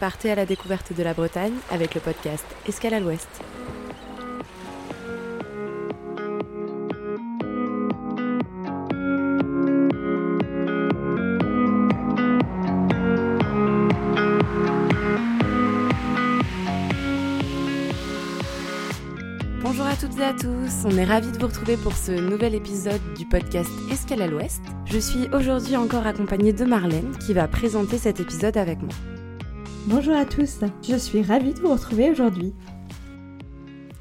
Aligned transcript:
Partez 0.00 0.30
à 0.30 0.36
la 0.36 0.46
découverte 0.46 0.92
de 0.96 1.02
la 1.02 1.12
Bretagne 1.12 1.54
avec 1.72 1.96
le 1.96 2.00
podcast 2.00 2.44
Escale 2.68 2.94
à 2.94 3.00
l'Ouest. 3.00 3.28
Bonjour 19.62 19.84
à 19.84 19.96
toutes 19.96 20.16
et 20.18 20.24
à 20.24 20.32
tous, 20.32 20.84
on 20.84 20.96
est 20.96 21.04
ravis 21.04 21.32
de 21.32 21.38
vous 21.38 21.48
retrouver 21.48 21.76
pour 21.76 21.94
ce 21.94 22.12
nouvel 22.12 22.54
épisode 22.54 23.00
du 23.16 23.26
podcast 23.26 23.70
Escale 23.90 24.22
à 24.22 24.26
l'Ouest. 24.28 24.62
Je 24.84 24.98
suis 24.98 25.28
aujourd'hui 25.34 25.76
encore 25.76 26.06
accompagnée 26.06 26.52
de 26.52 26.64
Marlène 26.64 27.16
qui 27.18 27.34
va 27.34 27.48
présenter 27.48 27.98
cet 27.98 28.20
épisode 28.20 28.56
avec 28.56 28.80
moi. 28.80 28.94
Bonjour 29.86 30.14
à 30.14 30.26
tous, 30.26 30.58
je 30.86 30.96
suis 30.96 31.22
ravie 31.22 31.54
de 31.54 31.60
vous 31.60 31.72
retrouver 31.72 32.10
aujourd'hui. 32.10 32.52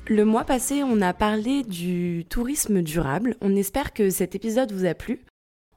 Le 0.08 0.26
mois 0.26 0.44
passé, 0.44 0.84
on 0.84 1.02
a 1.02 1.13
parlé 1.13 1.63
du 1.63 2.26
tourisme 2.30 2.81
durable. 2.81 3.35
On 3.41 3.55
espère 3.55 3.94
que 3.94 4.09
cet 4.09 4.35
épisode 4.35 4.71
vous 4.73 4.85
a 4.85 4.94
plu. 4.94 5.21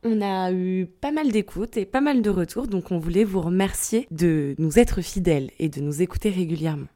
On 0.02 0.20
a 0.20 0.50
eu 0.52 0.86
pas 0.86 1.12
mal 1.12 1.30
d'écoutes 1.30 1.76
et 1.76 1.84
pas 1.84 2.00
mal 2.00 2.22
de 2.22 2.30
retours, 2.30 2.66
donc 2.66 2.90
on 2.90 2.98
voulait 2.98 3.24
vous 3.24 3.40
remercier 3.40 4.08
de 4.10 4.54
nous 4.58 4.78
être 4.78 5.00
fidèles 5.02 5.50
et 5.58 5.68
de 5.68 5.80
nous 5.80 6.02
écouter 6.02 6.30
régulièrement. 6.30 6.88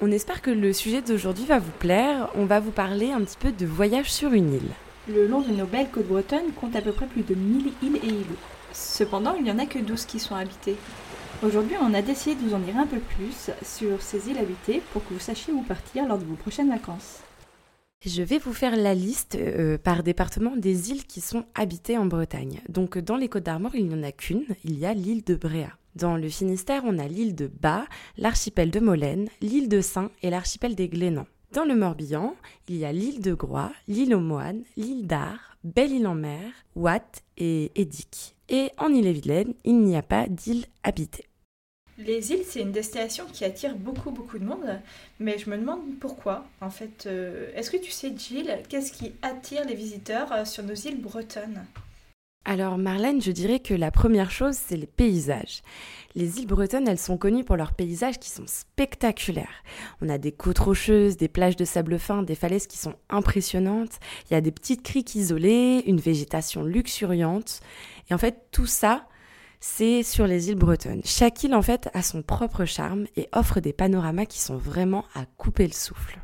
On 0.00 0.12
espère 0.12 0.42
que 0.42 0.50
le 0.50 0.72
sujet 0.72 1.02
d'aujourd'hui 1.02 1.46
va 1.46 1.58
vous 1.58 1.72
plaire. 1.78 2.28
On 2.36 2.44
va 2.44 2.60
vous 2.60 2.70
parler 2.70 3.10
un 3.10 3.22
petit 3.22 3.38
peu 3.38 3.50
de 3.50 3.66
voyage 3.66 4.12
sur 4.12 4.32
une 4.32 4.54
île. 4.54 4.70
Le 5.08 5.26
long 5.26 5.40
de 5.40 5.50
nos 5.50 5.66
belles 5.66 5.90
côtes 5.90 6.06
bretonnes 6.06 6.52
compte 6.60 6.76
à 6.76 6.82
peu 6.82 6.92
près 6.92 7.06
plus 7.06 7.22
de 7.22 7.34
1000 7.34 7.72
îles 7.82 7.96
et 8.04 8.08
îlots. 8.08 8.36
Cependant, 8.72 9.34
il 9.34 9.42
n'y 9.42 9.50
en 9.50 9.58
a 9.58 9.66
que 9.66 9.78
12 9.78 10.04
qui 10.04 10.20
sont 10.20 10.36
habitées. 10.36 10.76
Aujourd'hui, 11.40 11.76
on 11.80 11.94
a 11.94 12.02
décidé 12.02 12.34
de 12.34 12.40
vous 12.40 12.54
en 12.54 12.58
dire 12.58 12.76
un 12.76 12.86
peu 12.86 12.98
plus 12.98 13.50
sur 13.62 14.02
ces 14.02 14.28
îles 14.28 14.38
habitées 14.38 14.82
pour 14.92 15.06
que 15.06 15.14
vous 15.14 15.20
sachiez 15.20 15.52
où 15.52 15.62
partir 15.62 16.04
lors 16.04 16.18
de 16.18 16.24
vos 16.24 16.34
prochaines 16.34 16.68
vacances. 16.68 17.20
Je 18.04 18.22
vais 18.22 18.38
vous 18.38 18.52
faire 18.52 18.74
la 18.74 18.92
liste 18.92 19.36
euh, 19.36 19.78
par 19.78 20.02
département 20.02 20.56
des 20.56 20.90
îles 20.90 21.04
qui 21.04 21.20
sont 21.20 21.44
habitées 21.54 21.96
en 21.96 22.06
Bretagne. 22.06 22.60
Donc 22.68 22.98
dans 22.98 23.16
les 23.16 23.28
Côtes 23.28 23.44
d'Armor, 23.44 23.76
il 23.76 23.86
n'y 23.86 23.94
en 23.94 24.02
a 24.02 24.10
qu'une, 24.10 24.46
il 24.64 24.80
y 24.80 24.86
a 24.86 24.94
l'île 24.94 25.22
de 25.22 25.36
Bréa. 25.36 25.70
Dans 25.94 26.16
le 26.16 26.28
Finistère, 26.28 26.82
on 26.84 26.98
a 26.98 27.06
l'île 27.06 27.36
de 27.36 27.46
Bas, 27.46 27.84
l'archipel 28.16 28.72
de 28.72 28.80
Molène, 28.80 29.28
l'île 29.40 29.68
de 29.68 29.80
Saint 29.80 30.10
et 30.22 30.30
l'archipel 30.30 30.74
des 30.74 30.88
Glénans. 30.88 31.26
Dans 31.52 31.64
le 31.64 31.76
Morbihan, 31.76 32.34
il 32.68 32.76
y 32.76 32.84
a 32.84 32.90
l'île 32.90 33.22
de 33.22 33.34
Groix, 33.34 33.72
l'île 33.86 34.14
aux 34.14 34.20
Moines, 34.20 34.64
l'île 34.76 35.06
d'Ar, 35.06 35.56
Belle-Île-en-Mer, 35.62 36.50
Watt 36.74 37.22
et 37.36 37.70
Édic. 37.76 38.34
Et 38.48 38.70
en 38.78 38.92
Île-et-Vilaine, 38.92 39.54
il 39.64 39.80
n'y 39.80 39.96
a 39.96 40.02
pas 40.02 40.26
d'île 40.26 40.64
habitée. 40.82 41.26
Les 41.98 42.32
îles, 42.32 42.44
c'est 42.46 42.60
une 42.60 42.70
destination 42.70 43.24
qui 43.32 43.44
attire 43.44 43.74
beaucoup, 43.74 44.12
beaucoup 44.12 44.38
de 44.38 44.44
monde, 44.44 44.80
mais 45.18 45.36
je 45.36 45.50
me 45.50 45.58
demande 45.58 45.80
pourquoi. 46.00 46.44
En 46.60 46.70
fait, 46.70 47.06
euh, 47.06 47.50
est-ce 47.56 47.72
que 47.72 47.76
tu 47.76 47.90
sais, 47.90 48.12
Jill, 48.16 48.56
qu'est-ce 48.68 48.92
qui 48.92 49.12
attire 49.20 49.64
les 49.64 49.74
visiteurs 49.74 50.32
euh, 50.32 50.44
sur 50.44 50.62
nos 50.62 50.74
îles 50.74 51.00
bretonnes? 51.00 51.64
Alors 52.48 52.78
Marlène, 52.78 53.20
je 53.20 53.30
dirais 53.30 53.60
que 53.60 53.74
la 53.74 53.90
première 53.90 54.30
chose, 54.30 54.56
c'est 54.56 54.78
les 54.78 54.86
paysages. 54.86 55.60
Les 56.14 56.38
îles 56.38 56.46
bretonnes, 56.46 56.88
elles 56.88 56.98
sont 56.98 57.18
connues 57.18 57.44
pour 57.44 57.56
leurs 57.58 57.74
paysages 57.74 58.18
qui 58.18 58.30
sont 58.30 58.46
spectaculaires. 58.46 59.62
On 60.00 60.08
a 60.08 60.16
des 60.16 60.32
côtes 60.32 60.58
rocheuses, 60.58 61.18
des 61.18 61.28
plages 61.28 61.56
de 61.56 61.66
sable 61.66 61.98
fin, 61.98 62.22
des 62.22 62.34
falaises 62.34 62.66
qui 62.66 62.78
sont 62.78 62.94
impressionnantes, 63.10 64.00
il 64.24 64.32
y 64.32 64.36
a 64.36 64.40
des 64.40 64.50
petites 64.50 64.82
criques 64.82 65.14
isolées, 65.14 65.82
une 65.86 66.00
végétation 66.00 66.64
luxuriante. 66.64 67.60
Et 68.08 68.14
en 68.14 68.18
fait, 68.18 68.46
tout 68.50 68.64
ça, 68.64 69.06
c'est 69.60 70.02
sur 70.02 70.26
les 70.26 70.48
îles 70.48 70.56
bretonnes. 70.56 71.02
Chaque 71.04 71.44
île, 71.44 71.54
en 71.54 71.60
fait, 71.60 71.90
a 71.92 72.00
son 72.00 72.22
propre 72.22 72.64
charme 72.64 73.06
et 73.16 73.28
offre 73.32 73.60
des 73.60 73.74
panoramas 73.74 74.24
qui 74.24 74.40
sont 74.40 74.56
vraiment 74.56 75.04
à 75.14 75.26
couper 75.36 75.66
le 75.66 75.74
souffle. 75.74 76.18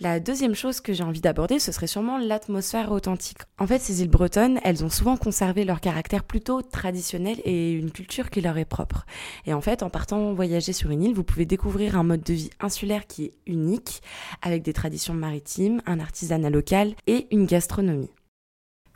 La 0.00 0.18
deuxième 0.18 0.56
chose 0.56 0.80
que 0.80 0.92
j'ai 0.92 1.04
envie 1.04 1.20
d'aborder, 1.20 1.60
ce 1.60 1.70
serait 1.70 1.86
sûrement 1.86 2.18
l'atmosphère 2.18 2.90
authentique. 2.90 3.38
En 3.60 3.66
fait, 3.68 3.78
ces 3.78 4.02
îles 4.02 4.10
bretonnes, 4.10 4.58
elles 4.64 4.84
ont 4.84 4.90
souvent 4.90 5.16
conservé 5.16 5.64
leur 5.64 5.80
caractère 5.80 6.24
plutôt 6.24 6.62
traditionnel 6.62 7.40
et 7.44 7.70
une 7.70 7.92
culture 7.92 8.28
qui 8.28 8.40
leur 8.40 8.58
est 8.58 8.64
propre. 8.64 9.06
Et 9.46 9.54
en 9.54 9.60
fait, 9.60 9.84
en 9.84 9.90
partant 9.90 10.34
voyager 10.34 10.72
sur 10.72 10.90
une 10.90 11.04
île, 11.04 11.14
vous 11.14 11.22
pouvez 11.22 11.46
découvrir 11.46 11.96
un 11.96 12.02
mode 12.02 12.24
de 12.24 12.34
vie 12.34 12.50
insulaire 12.58 13.06
qui 13.06 13.26
est 13.26 13.34
unique, 13.46 14.02
avec 14.42 14.62
des 14.62 14.72
traditions 14.72 15.14
maritimes, 15.14 15.80
un 15.86 16.00
artisanat 16.00 16.50
local 16.50 16.94
et 17.06 17.28
une 17.30 17.46
gastronomie. 17.46 18.10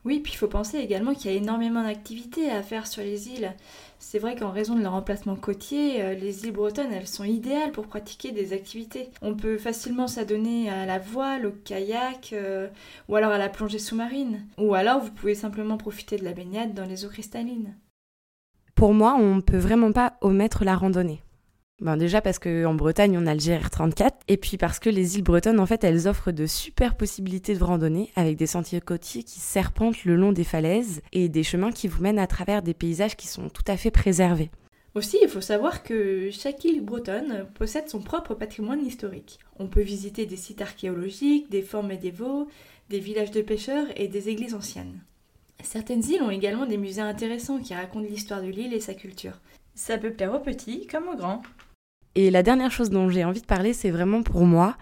Oui, 0.08 0.20
puis 0.20 0.32
il 0.32 0.36
faut 0.36 0.48
penser 0.48 0.78
également 0.78 1.12
qu'il 1.12 1.30
y 1.30 1.34
a 1.34 1.36
énormément 1.36 1.82
d'activités 1.82 2.50
à 2.50 2.62
faire 2.62 2.86
sur 2.86 3.02
les 3.02 3.28
îles. 3.28 3.52
C'est 3.98 4.18
vrai 4.18 4.36
qu'en 4.36 4.50
raison 4.50 4.74
de 4.74 4.80
leur 4.80 4.94
emplacement 4.94 5.36
côtier, 5.36 6.02
euh, 6.02 6.14
les 6.14 6.46
îles 6.46 6.52
bretonnes, 6.52 6.94
elles 6.94 7.06
sont 7.06 7.24
idéales 7.24 7.72
pour 7.72 7.86
pratiquer 7.86 8.32
des 8.32 8.54
activités. 8.54 9.10
On 9.20 9.34
peut 9.34 9.58
facilement 9.58 10.06
s'adonner 10.06 10.70
à 10.70 10.86
la 10.86 10.98
voile, 10.98 11.44
au 11.44 11.50
kayak, 11.50 12.30
euh, 12.32 12.68
ou 13.10 13.16
alors 13.16 13.32
à 13.32 13.36
la 13.36 13.50
plongée 13.50 13.78
sous-marine. 13.78 14.46
Ou 14.56 14.72
alors 14.72 14.98
vous 15.00 15.10
pouvez 15.10 15.34
simplement 15.34 15.76
profiter 15.76 16.16
de 16.16 16.24
la 16.24 16.32
baignade 16.32 16.72
dans 16.72 16.86
les 16.86 17.04
eaux 17.04 17.10
cristallines. 17.10 17.76
Pour 18.74 18.94
moi, 18.94 19.14
on 19.14 19.34
ne 19.34 19.40
peut 19.42 19.58
vraiment 19.58 19.92
pas 19.92 20.14
omettre 20.22 20.64
la 20.64 20.74
randonnée. 20.74 21.20
Ben 21.80 21.96
déjà 21.96 22.20
parce 22.20 22.40
qu'en 22.40 22.74
Bretagne, 22.74 23.16
on 23.16 23.26
a 23.28 23.34
le 23.34 23.40
GR34, 23.40 24.10
et 24.26 24.36
puis 24.36 24.56
parce 24.56 24.80
que 24.80 24.90
les 24.90 25.16
îles 25.16 25.22
bretonnes, 25.22 25.60
en 25.60 25.66
fait, 25.66 25.84
elles 25.84 26.08
offrent 26.08 26.32
de 26.32 26.44
super 26.44 26.96
possibilités 26.96 27.54
de 27.54 27.62
randonnée 27.62 28.10
avec 28.16 28.36
des 28.36 28.48
sentiers 28.48 28.80
côtiers 28.80 29.22
qui 29.22 29.38
serpentent 29.38 30.04
le 30.04 30.16
long 30.16 30.32
des 30.32 30.42
falaises 30.42 31.02
et 31.12 31.28
des 31.28 31.44
chemins 31.44 31.70
qui 31.70 31.86
vous 31.86 32.02
mènent 32.02 32.18
à 32.18 32.26
travers 32.26 32.62
des 32.62 32.74
paysages 32.74 33.16
qui 33.16 33.28
sont 33.28 33.48
tout 33.48 33.62
à 33.68 33.76
fait 33.76 33.92
préservés. 33.92 34.50
Aussi, 34.96 35.18
il 35.22 35.28
faut 35.28 35.40
savoir 35.40 35.84
que 35.84 36.30
chaque 36.32 36.64
île 36.64 36.84
bretonne 36.84 37.46
possède 37.54 37.88
son 37.88 38.00
propre 38.00 38.34
patrimoine 38.34 38.84
historique. 38.84 39.38
On 39.60 39.68
peut 39.68 39.82
visiter 39.82 40.26
des 40.26 40.36
sites 40.36 40.62
archéologiques, 40.62 41.48
des 41.48 41.62
forts 41.62 41.84
médiévaux, 41.84 42.48
des 42.90 42.98
villages 42.98 43.30
de 43.30 43.42
pêcheurs 43.42 43.86
et 43.94 44.08
des 44.08 44.28
églises 44.28 44.54
anciennes. 44.54 45.00
Certaines 45.62 46.04
îles 46.04 46.22
ont 46.22 46.30
également 46.30 46.66
des 46.66 46.76
musées 46.76 47.02
intéressants 47.02 47.60
qui 47.60 47.74
racontent 47.74 48.08
l'histoire 48.08 48.42
de 48.42 48.48
l'île 48.48 48.74
et 48.74 48.80
sa 48.80 48.94
culture. 48.94 49.40
Ça 49.76 49.96
peut 49.96 50.12
plaire 50.12 50.34
aux 50.34 50.40
petits 50.40 50.88
comme 50.88 51.06
aux 51.06 51.16
grands. 51.16 51.42
Et 52.14 52.30
la 52.30 52.42
dernière 52.42 52.70
chose 52.70 52.90
dont 52.90 53.08
j'ai 53.08 53.24
envie 53.24 53.40
de 53.40 53.46
parler, 53.46 53.72
c'est 53.72 53.90
vraiment 53.90 54.22
pour 54.22 54.44
moi 54.44 54.76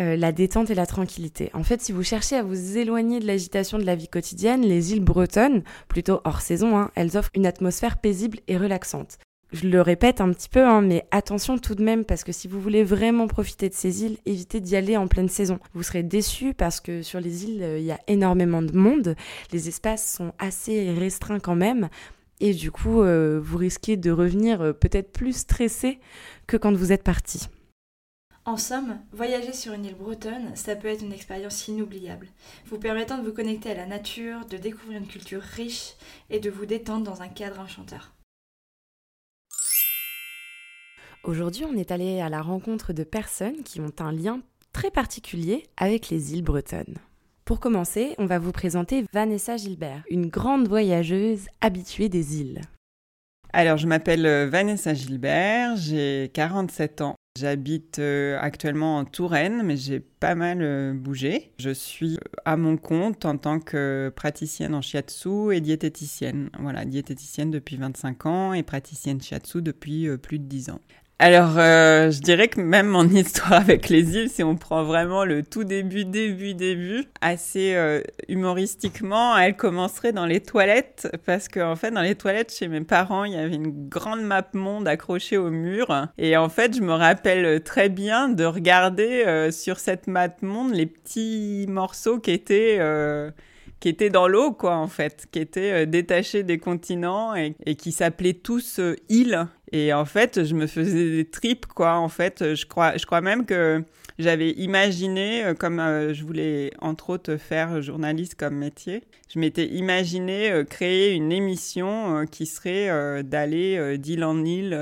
euh, 0.00 0.16
la 0.16 0.32
détente 0.32 0.70
et 0.70 0.74
la 0.74 0.86
tranquillité. 0.86 1.50
En 1.52 1.62
fait, 1.62 1.82
si 1.82 1.92
vous 1.92 2.02
cherchez 2.02 2.36
à 2.36 2.42
vous 2.42 2.78
éloigner 2.78 3.20
de 3.20 3.26
l'agitation 3.26 3.78
de 3.78 3.84
la 3.84 3.94
vie 3.94 4.08
quotidienne, 4.08 4.62
les 4.62 4.92
îles 4.92 5.04
bretonnes, 5.04 5.62
plutôt 5.88 6.20
hors 6.24 6.40
saison, 6.40 6.78
hein, 6.78 6.90
elles 6.94 7.18
offrent 7.18 7.30
une 7.34 7.46
atmosphère 7.46 7.98
paisible 7.98 8.38
et 8.48 8.56
relaxante. 8.56 9.18
Je 9.52 9.66
le 9.66 9.82
répète 9.82 10.20
un 10.20 10.32
petit 10.32 10.48
peu, 10.48 10.64
hein, 10.64 10.80
mais 10.80 11.04
attention 11.10 11.58
tout 11.58 11.74
de 11.74 11.82
même, 11.82 12.04
parce 12.04 12.22
que 12.22 12.30
si 12.30 12.46
vous 12.46 12.60
voulez 12.60 12.84
vraiment 12.84 13.26
profiter 13.26 13.68
de 13.68 13.74
ces 13.74 14.04
îles, 14.04 14.16
évitez 14.24 14.60
d'y 14.60 14.76
aller 14.76 14.96
en 14.96 15.08
pleine 15.08 15.28
saison. 15.28 15.58
Vous 15.74 15.82
serez 15.82 16.04
déçus 16.04 16.54
parce 16.54 16.80
que 16.80 17.02
sur 17.02 17.20
les 17.20 17.44
îles, 17.44 17.62
euh, 17.62 17.78
il 17.78 17.84
y 17.84 17.90
a 17.90 17.98
énormément 18.06 18.62
de 18.62 18.74
monde. 18.74 19.16
Les 19.52 19.68
espaces 19.68 20.14
sont 20.14 20.32
assez 20.38 20.92
restreints 20.92 21.40
quand 21.40 21.56
même. 21.56 21.88
Et 22.40 22.54
du 22.54 22.70
coup, 22.70 23.02
euh, 23.02 23.38
vous 23.42 23.58
risquez 23.58 23.96
de 23.96 24.10
revenir 24.10 24.62
euh, 24.62 24.72
peut-être 24.72 25.12
plus 25.12 25.36
stressé 25.36 26.00
que 26.46 26.56
quand 26.56 26.74
vous 26.74 26.90
êtes 26.90 27.04
parti. 27.04 27.48
En 28.46 28.56
somme, 28.56 28.98
voyager 29.12 29.52
sur 29.52 29.74
une 29.74 29.84
île 29.84 29.94
bretonne, 29.94 30.56
ça 30.56 30.74
peut 30.74 30.88
être 30.88 31.02
une 31.02 31.12
expérience 31.12 31.68
inoubliable, 31.68 32.28
vous 32.66 32.78
permettant 32.78 33.18
de 33.18 33.22
vous 33.22 33.34
connecter 33.34 33.70
à 33.70 33.74
la 33.74 33.86
nature, 33.86 34.46
de 34.46 34.56
découvrir 34.56 34.98
une 34.98 35.06
culture 35.06 35.42
riche 35.42 35.92
et 36.30 36.40
de 36.40 36.48
vous 36.48 36.64
détendre 36.64 37.04
dans 37.04 37.20
un 37.20 37.28
cadre 37.28 37.60
enchanteur. 37.60 38.14
Aujourd'hui, 41.22 41.66
on 41.66 41.76
est 41.76 41.90
allé 41.90 42.20
à 42.20 42.30
la 42.30 42.40
rencontre 42.40 42.94
de 42.94 43.04
personnes 43.04 43.62
qui 43.62 43.78
ont 43.80 43.92
un 43.98 44.10
lien 44.10 44.40
très 44.72 44.90
particulier 44.90 45.66
avec 45.76 46.08
les 46.08 46.32
îles 46.32 46.42
bretonnes. 46.42 46.96
Pour 47.50 47.58
commencer, 47.58 48.14
on 48.18 48.26
va 48.26 48.38
vous 48.38 48.52
présenter 48.52 49.04
Vanessa 49.12 49.56
Gilbert, 49.56 50.04
une 50.08 50.28
grande 50.28 50.68
voyageuse 50.68 51.48
habituée 51.60 52.08
des 52.08 52.40
îles. 52.40 52.60
Alors, 53.52 53.76
je 53.76 53.88
m'appelle 53.88 54.24
euh, 54.24 54.48
Vanessa 54.48 54.94
Gilbert, 54.94 55.74
j'ai 55.74 56.30
47 56.32 57.00
ans. 57.00 57.16
J'habite 57.36 57.98
euh, 57.98 58.38
actuellement 58.40 58.98
en 58.98 59.04
Touraine, 59.04 59.64
mais 59.64 59.76
j'ai 59.76 59.98
pas 59.98 60.36
mal 60.36 60.62
euh, 60.62 60.94
bougé. 60.94 61.50
Je 61.58 61.70
suis 61.70 62.20
à 62.44 62.56
mon 62.56 62.76
compte 62.76 63.24
en 63.24 63.36
tant 63.36 63.58
que 63.58 64.12
praticienne 64.14 64.72
en 64.72 64.80
shiatsu 64.80 65.52
et 65.52 65.60
diététicienne. 65.60 66.50
Voilà, 66.60 66.84
diététicienne 66.84 67.50
depuis 67.50 67.78
25 67.78 68.26
ans 68.26 68.52
et 68.52 68.62
praticienne 68.62 69.20
shiatsu 69.20 69.60
depuis 69.60 70.08
plus 70.18 70.38
de 70.38 70.44
10 70.44 70.70
ans. 70.70 70.80
Alors, 71.22 71.58
euh, 71.58 72.10
je 72.10 72.20
dirais 72.22 72.48
que 72.48 72.62
même 72.62 72.86
mon 72.86 73.06
histoire 73.06 73.52
avec 73.60 73.90
les 73.90 74.16
îles, 74.16 74.30
si 74.30 74.42
on 74.42 74.56
prend 74.56 74.84
vraiment 74.84 75.26
le 75.26 75.42
tout 75.42 75.64
début, 75.64 76.06
début, 76.06 76.54
début, 76.54 77.04
assez 77.20 77.74
euh, 77.74 78.00
humoristiquement, 78.30 79.36
elle 79.36 79.54
commencerait 79.54 80.12
dans 80.14 80.24
les 80.24 80.40
toilettes, 80.40 81.14
parce 81.26 81.48
qu'en 81.48 81.72
en 81.72 81.76
fait, 81.76 81.90
dans 81.90 82.00
les 82.00 82.14
toilettes 82.14 82.54
chez 82.54 82.68
mes 82.68 82.80
parents, 82.80 83.24
il 83.24 83.34
y 83.34 83.36
avait 83.36 83.54
une 83.54 83.86
grande 83.90 84.22
map 84.22 84.48
monde 84.54 84.88
accrochée 84.88 85.36
au 85.36 85.50
mur, 85.50 86.06
et 86.16 86.38
en 86.38 86.48
fait, 86.48 86.74
je 86.74 86.80
me 86.80 86.94
rappelle 86.94 87.62
très 87.64 87.90
bien 87.90 88.30
de 88.30 88.46
regarder 88.46 89.24
euh, 89.26 89.50
sur 89.50 89.78
cette 89.78 90.06
map 90.06 90.30
monde 90.40 90.72
les 90.72 90.86
petits 90.86 91.66
morceaux 91.68 92.18
qui 92.18 92.30
étaient 92.30 92.80
qui 93.78 93.88
étaient 93.88 94.10
dans 94.10 94.28
l'eau, 94.28 94.52
quoi, 94.52 94.76
en 94.76 94.88
fait, 94.88 95.26
qui 95.32 95.38
étaient 95.38 95.86
détachés 95.86 96.42
des 96.42 96.58
continents 96.58 97.34
et, 97.34 97.54
qui 97.76 97.92
s'appelaient 97.92 98.34
tous 98.34 98.78
îles 99.08 99.46
Et 99.72 99.92
en 99.92 100.04
fait, 100.04 100.44
je 100.44 100.54
me 100.54 100.66
faisais 100.66 101.10
des 101.10 101.24
tripes, 101.24 101.66
quoi. 101.66 101.94
En 101.94 102.08
fait, 102.08 102.54
je 102.54 102.66
crois, 102.66 102.96
je 102.96 103.06
crois 103.06 103.20
même 103.20 103.46
que 103.46 103.84
j'avais 104.20 104.50
imaginé, 104.50 105.44
euh, 105.44 105.54
comme 105.54 105.80
euh, 105.80 106.12
je 106.12 106.24
voulais 106.24 106.72
entre 106.80 107.10
autres 107.10 107.36
faire 107.36 107.80
journaliste 107.80 108.34
comme 108.34 108.56
métier, 108.56 109.02
je 109.32 109.38
m'étais 109.38 109.66
imaginé 109.66 110.50
euh, 110.50 110.64
créer 110.64 111.14
une 111.14 111.32
émission 111.32 112.26
qui 112.30 112.46
serait 112.46 113.22
d'aller 113.22 113.96
d'île 113.98 114.24
en 114.24 114.44
île, 114.44 114.78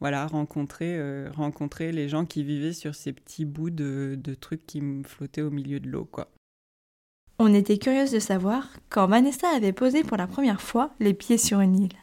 voilà, 0.00 0.26
rencontrer, 0.26 0.98
rencontrer 1.30 1.92
les 1.92 2.08
gens 2.08 2.24
qui 2.24 2.42
vivaient 2.42 2.72
sur 2.72 2.94
ces 2.94 3.12
petits 3.12 3.44
bouts 3.44 3.70
de, 3.70 4.18
trucs 4.40 4.66
qui 4.66 4.80
me 4.80 5.04
flottaient 5.04 5.42
au 5.42 5.50
milieu 5.50 5.80
de 5.80 5.88
l'eau, 5.88 6.08
quoi. 6.10 6.28
On 7.38 7.54
était 7.54 7.78
curieuse 7.78 8.10
de 8.10 8.18
savoir 8.18 8.68
quand 8.90 9.06
Vanessa 9.06 9.48
avait 9.48 9.72
posé 9.72 10.02
pour 10.02 10.16
la 10.16 10.26
première 10.26 10.60
fois 10.60 10.90
les 11.00 11.14
pieds 11.14 11.38
sur 11.38 11.60
une 11.60 11.78
île. 11.78 11.96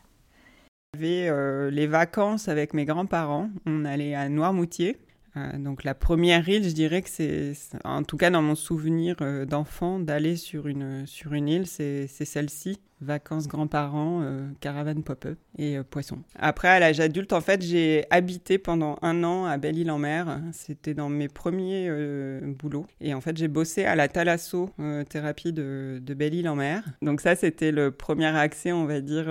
J'avais 0.97 1.69
les 1.71 1.85
vacances 1.85 2.47
avec 2.47 2.73
mes 2.73 2.85
grands-parents. 2.85 3.49
On 3.67 3.85
allait 3.85 4.15
à 4.15 4.29
Noirmoutier. 4.29 4.97
Euh, 5.37 5.57
donc 5.57 5.83
la 5.83 5.93
première 5.93 6.47
île, 6.47 6.63
je 6.63 6.73
dirais 6.73 7.01
que 7.01 7.09
c'est, 7.09 7.53
en 7.83 8.03
tout 8.03 8.17
cas 8.17 8.29
dans 8.29 8.41
mon 8.41 8.55
souvenir 8.55 9.15
euh, 9.21 9.45
d'enfant, 9.45 9.99
d'aller 9.99 10.35
sur 10.35 10.67
une, 10.67 11.05
sur 11.05 11.33
une 11.33 11.47
île, 11.47 11.67
c'est 11.67 12.07
celle-ci 12.07 12.79
vacances 13.01 13.47
grands-parents, 13.47 14.21
euh, 14.23 14.47
caravane 14.59 15.03
pop-up 15.03 15.37
et 15.57 15.77
euh, 15.77 15.83
poisson. 15.83 16.19
Après, 16.35 16.67
à 16.67 16.79
l'âge 16.79 16.99
adulte, 16.99 17.33
en 17.33 17.41
fait, 17.41 17.61
j'ai 17.61 18.05
habité 18.09 18.57
pendant 18.57 18.97
un 19.01 19.23
an 19.23 19.45
à 19.45 19.57
Belle-Île-en-Mer. 19.57 20.41
C'était 20.51 20.93
dans 20.93 21.09
mes 21.09 21.27
premiers 21.27 21.87
euh, 21.89 22.41
boulots. 22.43 22.87
Et 22.99 23.13
en 23.13 23.21
fait, 23.21 23.37
j'ai 23.37 23.47
bossé 23.47 23.85
à 23.85 23.95
la 23.95 24.07
Thalasso 24.07 24.69
thérapie 25.09 25.53
de, 25.53 26.01
Belle-Île-en-Mer. 26.01 26.83
Donc 27.01 27.21
ça, 27.21 27.35
c'était 27.35 27.71
le 27.71 27.91
premier 27.91 28.25
accès, 28.25 28.71
on 28.71 28.85
va 28.85 29.01
dire, 29.01 29.27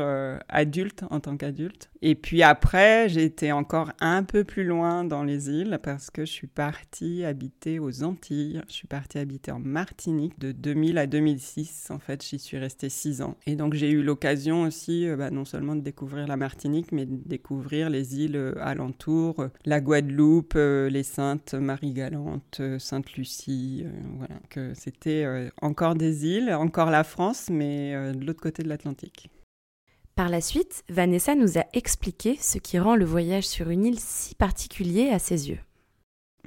adulte 0.49 1.05
en 1.11 1.21
tant 1.21 1.37
qu'adulte. 1.37 1.91
Et 2.03 2.15
puis 2.15 2.43
après, 2.43 3.09
j'ai 3.09 3.25
été 3.25 3.51
encore 3.51 3.91
un 4.01 4.23
peu 4.23 4.45
plus 4.45 4.65
loin 4.65 5.03
dans 5.03 5.25
les 5.25 5.51
îles 5.51 5.81
parce 5.83 6.11
que 6.11 6.25
je 6.25 6.31
suis 6.31 6.47
partie 6.47 7.25
habiter 7.25 7.79
aux 7.81 8.05
Antilles. 8.05 8.63
Je 8.69 8.75
suis 8.75 8.87
partie 8.87 9.19
habiter 9.19 9.51
en 9.51 9.59
Martinique 9.59 10.39
de 10.39 10.53
2000 10.53 10.99
à 10.99 11.07
2006. 11.07 11.89
En 11.91 11.99
fait, 11.99 12.25
j'y 12.25 12.39
suis 12.39 12.59
restée 12.59 12.89
six 12.89 13.23
ans. 13.23 13.37
Et 13.47 13.56
donc 13.57 13.75
j'ai 13.75 13.91
eu 13.91 14.03
l'occasion 14.03 14.63
aussi, 14.63 15.09
euh, 15.09 15.17
bah, 15.17 15.31
non 15.31 15.45
seulement 15.45 15.75
de 15.75 15.81
découvrir 15.81 16.27
la 16.27 16.37
Martinique, 16.37 16.93
mais 16.93 17.07
de 17.07 17.17
découvrir 17.27 17.91
les 17.91 18.21
îles 18.21 18.37
euh, 18.37 18.55
alentours, 18.61 19.41
euh, 19.41 19.49
la 19.65 19.81
Guadeloupe, 19.81 20.55
les 20.55 21.03
Saintes, 21.03 21.55
Marie-Galante, 21.55 22.61
Sainte-Lucie. 22.79 23.85
voilà, 24.19 24.37
que 24.51 24.73
c'était 24.75 25.51
encore 25.61 25.95
des 25.95 26.27
îles, 26.27 26.53
encore 26.53 26.91
la 26.91 27.05
France, 27.05 27.49
mais 27.51 27.93
de 28.13 28.25
l'autre 28.25 28.41
côté 28.41 28.63
de 28.63 28.69
l'Atlantique. 28.69 29.31
Par 30.15 30.29
la 30.29 30.41
suite, 30.41 30.83
Vanessa 30.89 31.35
nous 31.35 31.59
a 31.59 31.65
expliqué 31.73 32.39
ce 32.41 32.59
qui 32.59 32.79
rend 32.79 32.97
le 32.97 33.05
voyage 33.05 33.47
sur 33.47 33.71
une 33.71 33.85
île 33.85 34.01
si 34.01 34.35
particulier 34.35 35.11
à 35.11 35.19
ses 35.19 35.51
yeux. 35.51 35.59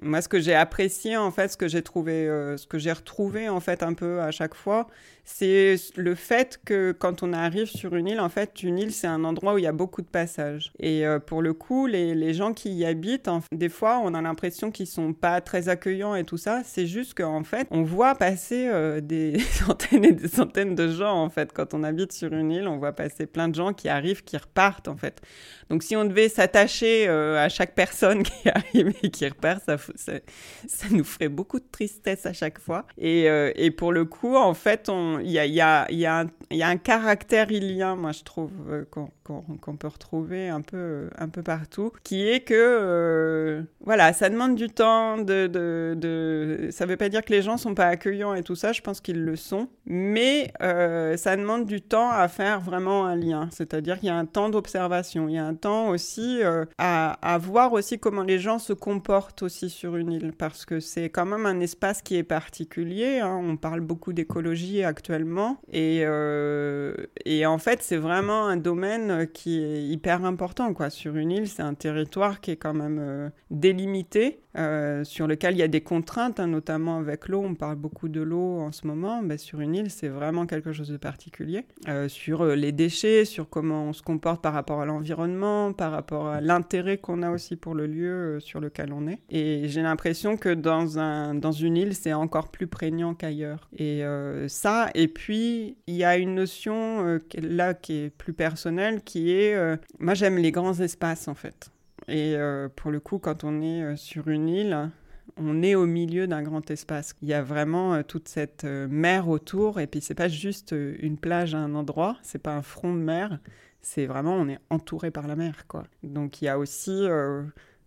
Moi, 0.02 0.22
ce 0.22 0.30
que 0.30 0.40
j'ai 0.40 0.56
apprécié, 0.56 1.18
en 1.18 1.32
fait, 1.32 1.50
ce 1.50 1.58
que 1.58 1.68
j'ai 1.68 1.82
trouvé, 1.82 2.26
ce 2.58 2.66
que 2.68 2.78
j'ai 2.78 2.92
retrouvé, 2.92 3.50
en 3.50 3.60
fait, 3.60 3.84
un 3.84 3.94
peu 3.94 4.22
à 4.22 4.32
chaque 4.32 4.56
fois, 4.56 4.88
c'est 5.32 5.76
le 5.96 6.16
fait 6.16 6.60
que 6.66 6.92
quand 6.92 7.22
on 7.22 7.34
arrive 7.34 7.68
sur 7.68 7.96
une 7.96 8.08
île, 8.08 8.20
en 8.20 8.30
fait, 8.30 8.64
une 8.64 8.80
île, 8.80 8.92
c'est 8.92 9.08
un 9.08 9.24
endroit 9.24 9.54
où 9.54 9.58
il 9.60 9.64
y 9.64 9.68
a 9.68 9.72
beaucoup 9.72 10.02
de 10.02 10.08
passages. 10.08 10.74
Et 10.80 11.06
euh, 11.06 11.20
pour 11.20 11.42
le 11.42 11.54
coup, 11.54 11.86
les, 11.86 12.16
les, 12.16 12.34
gens 12.34 12.52
qui 12.52 12.74
y 12.74 12.84
habitent, 12.84 13.30
des 13.52 13.70
fois, 13.70 14.02
on 14.04 14.16
a 14.16 14.22
l'impression 14.22 14.72
qu'ils 14.72 14.88
sont 14.88 15.14
pas 15.14 15.40
très 15.40 15.70
accueillants 15.70 16.16
et 16.16 16.24
tout 16.24 16.38
ça. 16.38 16.62
C'est 16.66 16.88
juste 16.88 17.14
qu'en 17.14 17.44
fait, 17.44 17.68
on 17.70 17.84
voit 17.84 18.16
passer 18.16 18.68
euh, 18.68 19.02
des 19.02 19.40
centaines 19.40 20.04
et 20.04 20.14
des 20.14 20.28
centaines 20.28 20.74
de 20.74 20.90
gens, 20.90 21.24
en 21.24 21.30
fait. 21.30 21.54
Quand 21.54 21.76
on 21.76 21.84
habite 21.84 22.12
sur 22.12 22.34
une 22.34 22.52
île, 22.52 22.68
on 22.68 22.78
voit 22.78 22.94
passer 22.94 23.28
plein 23.28 23.48
de 23.48 23.56
gens 23.56 23.72
qui 23.72 23.88
arrivent, 23.88 24.24
qui 24.24 24.36
repartent, 24.36 24.88
en 24.88 24.98
fait. 24.98 25.22
Donc, 25.70 25.84
si 25.84 25.96
on 25.96 26.06
devait 26.06 26.30
s'attacher 26.30 27.08
euh, 27.08 27.38
à 27.38 27.50
chaque 27.50 27.76
personne 27.76 28.24
qui 28.24 28.50
arrive 28.50 28.94
et 29.04 29.12
qui 29.12 29.28
repart, 29.28 29.62
ça, 29.64 29.78
ça, 29.96 30.88
nous 30.92 31.04
ferait 31.04 31.30
beaucoup 31.30 31.60
de 31.60 31.68
tristesse 31.72 32.26
à 32.26 32.34
chaque 32.34 32.60
fois. 32.60 32.86
Et, 32.98 33.26
et 33.56 33.72
pour 33.72 33.92
le 33.92 34.06
coup, 34.06 34.36
en 34.36 34.54
fait, 34.54 34.90
il 35.22 35.32
y 35.32 35.40
a, 35.40 35.46
y, 35.46 35.62
a, 35.62 35.92
y, 35.92 36.06
y 36.52 36.64
a, 36.64 36.68
un 36.68 36.78
caractère 36.78 37.52
ilien, 37.52 37.96
moi 37.96 38.12
je 38.12 38.24
trouve, 38.24 38.52
euh, 38.70 38.86
qu'on 38.90 39.76
peut 39.76 39.88
retrouver 39.88 40.50
un 40.50 40.62
peu, 40.62 41.10
un 41.18 41.30
peu 41.30 41.44
partout, 41.44 41.92
qui 42.04 42.28
est 42.28 42.42
que, 42.42 42.54
euh, 42.56 43.62
voilà, 43.82 44.14
ça 44.14 44.30
demande 44.30 44.56
du 44.56 44.70
temps, 44.70 45.18
de, 45.18 46.70
ça 46.72 46.86
ne 46.86 46.90
veut 46.90 46.98
pas 46.98 47.10
dire 47.10 47.24
que 47.24 47.32
les 47.32 47.42
gens 47.42 47.58
sont 47.58 47.76
pas 47.76 47.88
accueillants 47.88 48.34
et 48.34 48.44
tout 48.44 48.56
ça, 48.56 48.72
je 48.72 48.82
pense 48.82 49.02
qu'ils 49.02 49.24
le 49.24 49.36
sont, 49.36 49.70
mais 49.86 50.52
euh, 50.62 51.18
ça 51.18 51.36
demande 51.36 51.66
du 51.66 51.82
temps 51.82 52.10
à 52.10 52.28
faire 52.28 52.60
vraiment 52.62 53.06
un 53.06 53.16
lien, 53.16 53.50
c'est-à-dire 53.52 54.00
qu'il 54.00 54.08
y 54.08 54.12
a 54.12 54.18
un 54.18 54.26
temps 54.26 54.50
d'observation, 54.50 55.28
il 55.30 55.36
y 55.36 55.38
a 55.38 55.46
un 55.46 55.56
temps 55.56 55.90
aussi 55.90 56.42
à, 56.78 57.12
à 57.22 57.38
voir 57.38 57.74
aussi 57.74 58.00
comment 58.00 58.24
les 58.24 58.40
gens 58.40 58.60
se 58.60 58.74
comportent 58.74 59.44
aussi 59.44 59.69
sur 59.70 59.96
une 59.96 60.12
île, 60.12 60.34
parce 60.38 60.66
que 60.66 60.80
c'est 60.80 61.10
quand 61.10 61.26
même 61.26 61.46
un 61.46 61.60
espace 61.60 62.02
qui 62.02 62.16
est 62.16 62.24
particulier, 62.24 63.20
hein. 63.20 63.40
on 63.42 63.58
parle 63.58 63.82
beaucoup 63.82 64.14
d'écologie 64.14 64.84
actuellement, 64.84 65.62
et, 65.72 66.02
euh, 66.04 66.94
et 67.26 67.46
en 67.46 67.58
fait, 67.58 67.82
c'est 67.82 67.98
vraiment 67.98 68.48
un 68.48 68.58
domaine 68.58 69.28
qui 69.34 69.64
est 69.64 69.84
hyper 69.84 70.26
important. 70.26 70.74
Quoi. 70.74 70.90
Sur 70.90 71.16
une 71.16 71.32
île, 71.32 71.48
c'est 71.48 71.62
un 71.62 71.74
territoire 71.74 72.42
qui 72.42 72.52
est 72.52 72.58
quand 72.58 72.74
même 72.74 73.00
euh, 73.00 73.30
délimité 73.52 74.42
euh, 74.58 75.04
sur 75.04 75.28
lequel 75.28 75.54
il 75.54 75.60
y 75.60 75.64
a 75.64 75.68
des 75.68 75.82
contraintes, 75.82 76.40
hein, 76.40 76.48
notamment 76.48 76.98
avec 76.98 77.28
l'eau. 77.28 77.42
On 77.44 77.54
parle 77.54 77.76
beaucoup 77.76 78.10
de 78.10 78.22
l'eau 78.22 78.60
en 78.60 78.72
ce 78.72 78.88
moment. 78.88 79.22
mais 79.22 79.38
sur 79.38 79.60
une 79.60 79.76
île, 79.76 79.92
c'est 79.92 80.08
vraiment 80.08 80.48
quelque 80.48 80.74
chose 80.74 80.90
de 80.90 80.98
particulier. 80.98 81.66
Euh, 81.88 82.08
sur 82.08 82.42
euh, 82.42 82.56
les 82.56 82.72
déchets, 82.72 83.26
sur 83.26 83.48
comment 83.50 83.86
on 83.86 83.94
se 83.94 84.02
comporte 84.02 84.42
par 84.42 84.54
rapport 84.54 84.82
à 84.82 84.86
l'environnement, 84.86 85.72
par 85.72 85.92
rapport 85.92 86.28
à 86.28 86.42
l'intérêt 86.42 86.98
qu'on 86.98 87.22
a 87.22 87.30
aussi 87.30 87.56
pour 87.56 87.76
le 87.76 87.86
lieu 87.86 88.40
sur 88.40 88.60
lequel 88.60 88.92
on 88.92 89.08
est. 89.08 89.20
Et 89.30 89.68
j'ai 89.68 89.82
l'impression 89.82 90.36
que 90.36 90.50
dans, 90.50 90.98
un, 90.98 91.36
dans 91.36 91.52
une 91.52 91.78
île, 91.78 91.94
c'est 91.94 92.14
encore 92.14 92.50
plus 92.50 92.68
prégnant 92.68 93.14
qu'ailleurs. 93.14 93.70
Et 93.78 94.04
ça, 94.48 94.90
et 94.96 95.08
puis 95.08 95.78
il 95.88 95.96
y 95.96 96.04
a 96.04 96.18
une 96.18 96.36
notion 96.36 97.20
là 97.42 97.74
qui 97.74 97.94
est 97.94 98.10
plus 98.10 98.34
personnelle, 98.34 99.02
qui 99.04 99.32
est, 99.32 99.58
moi 100.00 100.14
j'aime 100.14 100.38
les 100.38 100.52
grands 100.52 100.80
espaces 100.80 101.28
en 101.28 101.36
fait. 101.36 101.72
Et 102.10 102.36
euh, 102.36 102.70
pour 102.76 102.92
le 102.92 103.00
coup, 103.00 103.20
quand 103.20 103.44
on 103.44 103.62
est 103.62 103.84
euh, 103.84 103.96
sur 103.96 104.28
une 104.28 104.50
île, 104.50 104.90
on 105.38 105.62
est 105.62 105.76
au 105.76 105.86
milieu 105.86 106.28
d'un 106.28 106.42
grand 106.42 106.70
espace. 106.72 107.16
Il 107.22 107.28
y 107.28 107.34
a 107.34 107.42
vraiment 107.42 107.94
euh, 107.94 108.02
toute 108.04 108.28
cette 108.28 108.64
mer 108.64 109.30
autour, 109.30 109.80
et 109.80 109.88
puis 109.88 110.02
c'est 110.02 110.16
pas 110.16 110.28
juste 110.28 110.74
une 110.74 111.18
plage 111.18 111.54
à 111.56 111.60
un 111.60 111.76
endroit, 111.76 112.18
c'est 112.24 112.42
pas 112.42 112.56
un 112.56 112.62
front 112.62 112.94
de 112.94 113.00
mer, 113.00 113.40
c'est 113.82 114.06
vraiment 114.06 114.34
on 114.34 114.50
est 114.50 114.60
entouré 114.70 115.12
par 115.12 115.28
la 115.28 115.36
mer, 115.36 115.68
quoi. 115.68 115.84
Donc 116.04 116.42
il 116.42 116.46
y 116.46 116.48
a 116.48 116.58
aussi 116.58 117.08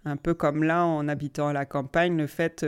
un 0.04 0.16
peu 0.16 0.34
comme 0.34 0.62
là 0.62 0.86
en 0.86 1.08
habitant 1.08 1.48
à 1.48 1.52
la 1.52 1.66
campagne, 1.66 2.16
le 2.16 2.26
fait, 2.26 2.64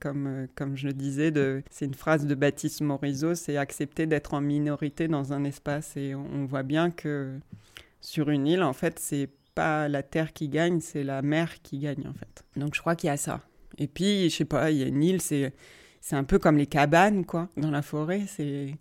comme, 0.00 0.48
comme 0.54 0.76
je 0.76 0.88
le 0.88 0.92
disais, 0.92 1.32
c'est 1.70 1.86
une 1.86 1.94
phrase 1.94 2.26
de 2.26 2.34
Baptiste 2.34 2.80
Morisot, 2.82 3.34
c'est 3.34 3.56
accepter 3.56 4.06
d'être 4.06 4.34
en 4.34 4.40
minorité 4.40 5.08
dans 5.08 5.32
un 5.32 5.44
espace. 5.44 5.96
Et 5.96 6.14
on, 6.14 6.26
on 6.34 6.44
voit 6.44 6.64
bien 6.64 6.90
que 6.90 7.38
sur 8.00 8.28
une 8.28 8.46
île, 8.46 8.62
en 8.62 8.72
fait, 8.74 8.98
c'est 8.98 9.30
pas 9.56 9.88
la 9.88 10.04
terre 10.04 10.32
qui 10.32 10.48
gagne, 10.48 10.80
c'est 10.80 11.02
la 11.02 11.22
mer 11.22 11.60
qui 11.62 11.78
gagne 11.78 12.06
en 12.06 12.12
fait. 12.12 12.44
Donc 12.56 12.76
je 12.76 12.80
crois 12.80 12.94
qu'il 12.94 13.08
y 13.08 13.10
a 13.10 13.16
ça. 13.16 13.40
Et 13.78 13.88
puis, 13.88 14.30
je 14.30 14.36
sais 14.36 14.44
pas, 14.44 14.70
il 14.70 14.78
y 14.78 14.84
a 14.84 14.86
une 14.86 15.02
île, 15.02 15.20
c'est 15.20 15.52
c'est 16.00 16.14
un 16.14 16.22
peu 16.22 16.38
comme 16.38 16.56
les 16.56 16.66
cabanes 16.66 17.24
quoi, 17.24 17.48
dans 17.56 17.72
la 17.72 17.82
forêt, 17.82 18.22
c'est 18.28 18.76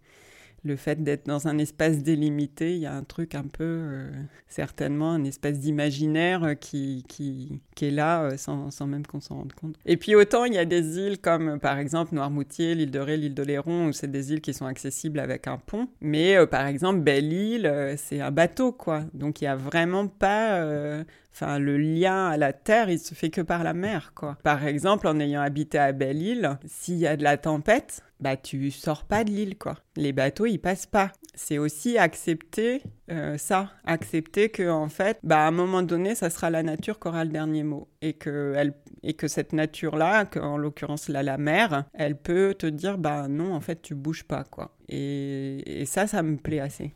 le 0.66 0.76
fait 0.76 1.04
d'être 1.04 1.28
dans 1.28 1.48
un 1.48 1.58
espace 1.60 2.00
délimité, 2.00 2.74
il 2.74 2.80
y 2.80 2.86
a 2.88 2.94
un 2.94 3.04
truc 3.04 3.36
un 3.36 3.44
peu, 3.44 3.64
euh, 3.64 4.10
certainement, 4.48 5.12
un 5.12 5.24
espace 5.24 5.60
d'imaginaire 5.60 6.44
euh, 6.44 6.54
qui, 6.56 7.06
qui, 7.08 7.62
qui, 7.76 7.86
est 7.86 7.92
là 7.92 8.24
euh, 8.24 8.38
sans, 8.38 8.72
sans, 8.72 8.88
même 8.88 9.06
qu'on 9.06 9.22
s'en 9.22 9.36
rende 9.36 9.54
compte. 9.54 9.76
Et 9.86 9.96
puis 9.96 10.16
autant 10.16 10.46
il 10.46 10.56
y 10.56 10.58
a 10.58 10.66
des 10.66 10.98
îles 10.98 11.20
comme 11.20 11.60
par 11.60 11.78
exemple 11.78 12.16
Noirmoutier, 12.16 12.74
l'île 12.74 12.92
de 12.92 13.00
Ré, 13.00 13.16
l'île 13.16 13.36
de 13.36 13.44
Léron, 13.44 13.88
où 13.88 13.94
c'est 13.94 14.10
des 14.10 14.34
îles 14.34 14.42
qui 14.42 14.54
sont 14.54 14.66
accessibles 14.66 15.20
avec 15.20 15.48
un 15.48 15.58
pont. 15.58 15.88
Mais 16.02 16.36
par 16.48 16.66
exemple, 16.66 17.00
Belle-Île, 17.00 17.96
c'est 17.98 18.22
un 18.22 18.32
bateau, 18.32 18.72
quoi. 18.72 19.04
Donc 19.14 19.42
il 19.42 19.44
n'y 19.44 19.50
a 19.50 19.56
vraiment 19.56 20.08
pas 20.08 21.06
Enfin, 21.36 21.60
le 21.60 21.78
lien 21.78 22.28
à 22.28 22.38
la 22.38 22.54
terre, 22.54 22.90
il 22.90 22.98
se 22.98 23.14
fait 23.14 23.30
que 23.30 23.42
par 23.42 23.66
la 23.66 23.74
mer, 23.74 24.14
quoi. 24.16 24.38
Par 24.42 24.66
exemple, 24.66 25.06
en 25.06 25.20
ayant 25.20 25.42
habité 25.42 25.78
à 25.78 25.92
Belle-Île, 25.92 26.58
s'il 26.66 26.96
y 26.96 27.08
a 27.08 27.18
de 27.18 27.24
la 27.26 27.36
tempête, 27.36 28.02
bah 28.26 28.38
tu 28.38 28.72
sors 28.72 29.04
pas 29.04 29.24
de 29.24 29.30
l'île, 29.30 29.56
quoi. 29.56 29.78
Les 29.98 30.12
bateaux, 30.12 30.48
ils 30.48 30.58
passent 30.58 30.88
pas. 30.88 31.12
C'est 31.36 31.60
aussi 31.60 32.00
accepter 32.00 32.82
euh, 33.12 33.38
ça, 33.38 33.70
accepter 33.86 34.50
que 34.50 34.68
en 34.68 34.90
fait, 34.90 35.20
bah 35.22 35.46
à 35.46 35.48
un 35.48 35.52
moment 35.52 35.84
donné, 35.84 36.16
ça 36.16 36.32
sera 36.32 36.50
la 36.50 36.64
nature 36.64 37.00
qui 37.00 37.08
aura 37.08 37.24
le 37.24 37.30
dernier 37.30 37.62
mot, 37.62 37.88
et 38.02 38.14
que 38.14 38.56
elle, 38.58 38.74
et 39.04 39.14
que 39.14 39.28
cette 39.28 39.54
nature-là, 39.54 40.28
en 40.42 40.58
l'occurrence 40.58 41.08
là 41.08 41.22
la 41.22 41.38
mer, 41.38 41.86
elle 41.94 42.18
peut 42.18 42.56
te 42.58 42.66
dire 42.66 42.98
bah 42.98 43.28
non, 43.28 43.54
en 43.54 43.62
fait, 43.62 43.84
tu 43.84 43.94
bouges 43.94 44.24
pas, 44.24 44.44
quoi. 44.44 44.76
et 44.90 45.84
ça, 45.86 46.08
ça 46.08 46.24
me 46.24 46.38
plaît 46.38 46.62
assez. 46.62 46.96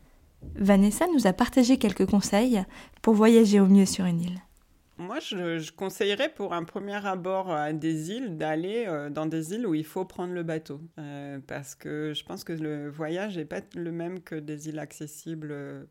Vanessa 0.56 1.06
nous 1.14 1.28
a 1.28 1.32
partagé 1.32 1.76
quelques 1.76 2.06
conseils 2.06 2.64
pour 3.02 3.14
voyager 3.14 3.60
au 3.60 3.66
mieux 3.66 3.86
sur 3.86 4.04
une 4.04 4.20
île. 4.20 4.40
Moi, 5.00 5.18
je, 5.18 5.72
conseillerais 5.72 6.28
pour 6.28 6.52
un 6.52 6.62
premier 6.64 7.06
abord 7.06 7.50
à 7.50 7.72
des 7.72 8.10
îles 8.10 8.36
d'aller 8.36 8.84
euh, 8.86 9.08
dans 9.08 9.24
des 9.24 9.54
îles 9.54 9.66
où 9.66 9.74
il 9.74 9.86
faut 9.86 10.04
prendre 10.04 10.34
le 10.34 10.42
bateau. 10.42 10.82
Euh, 10.98 11.38
parce 11.46 11.74
que 11.74 12.12
je 12.14 12.22
pense 12.22 12.44
que 12.44 12.52
le 12.52 12.90
voyage 12.90 13.38
n'est 13.38 13.46
pas 13.46 13.62
le 13.74 13.92
même 13.92 14.20
que 14.20 14.34
des 14.34 14.68
îles 14.68 14.78
accessibles 14.78 15.52
euh, 15.52 15.84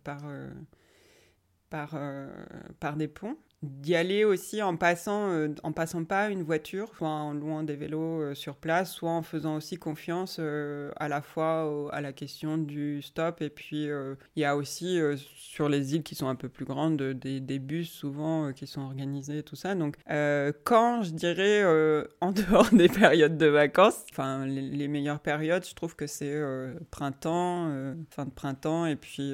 par 2.80 2.98
des 2.98 3.08
ponts 3.08 3.36
d'y 3.62 3.96
aller 3.96 4.24
aussi 4.24 4.62
en 4.62 4.78
passant, 4.78 5.32
euh, 5.32 5.50
en 5.64 5.74
passant 5.74 6.06
pas 6.06 6.30
une 6.30 6.44
voiture, 6.44 6.96
soit 6.96 7.10
en 7.10 7.34
louant 7.34 7.64
des 7.64 7.76
vélos 7.76 8.22
euh, 8.22 8.34
sur 8.34 8.56
place, 8.56 8.94
soit 8.94 9.12
en 9.12 9.22
faisant 9.22 9.58
aussi 9.58 9.78
confiance 9.78 10.38
euh, 10.40 10.92
à 10.96 11.10
la 11.10 11.22
fois 11.22 11.90
à 11.92 12.00
la 12.00 12.14
question 12.14 12.58
du 12.58 13.02
stop. 13.02 13.42
Et 13.42 13.50
puis 13.50 13.90
il 14.36 14.42
y 14.42 14.46
a 14.46 14.56
aussi 14.56 15.00
sur 15.36 15.68
les 15.68 15.96
îles 15.96 16.04
qui 16.04 16.16
sont 16.16 16.28
un 16.28 16.36
peu 16.36 16.50
plus 16.50 16.66
grandes 16.66 17.02
des, 17.02 17.60
bus 17.60 17.92
souvent 17.92 18.54
qui 18.54 18.68
sont 18.68 18.82
organisés, 18.82 19.44
tout 19.44 19.56
ça. 19.56 19.76
Donc 19.76 19.96
quand 20.64 21.04
je 21.04 21.12
dirais 21.12 21.64
en 22.22 22.32
dehors 22.32 22.70
des 22.72 22.88
périodes 22.88 23.38
de 23.38 23.48
vacances, 23.48 24.06
enfin 24.12 24.46
les, 24.46 24.62
les, 24.62 24.88
meilleures 24.88 25.20
périodes, 25.20 25.66
je 25.68 25.74
trouve 25.74 25.96
que 25.96 26.08
c'est 26.08 26.42
printemps, 26.92 27.72
fin 28.10 28.26
de 28.26 28.32
printemps 28.32 28.86
et 28.86 28.96
puis 28.96 29.34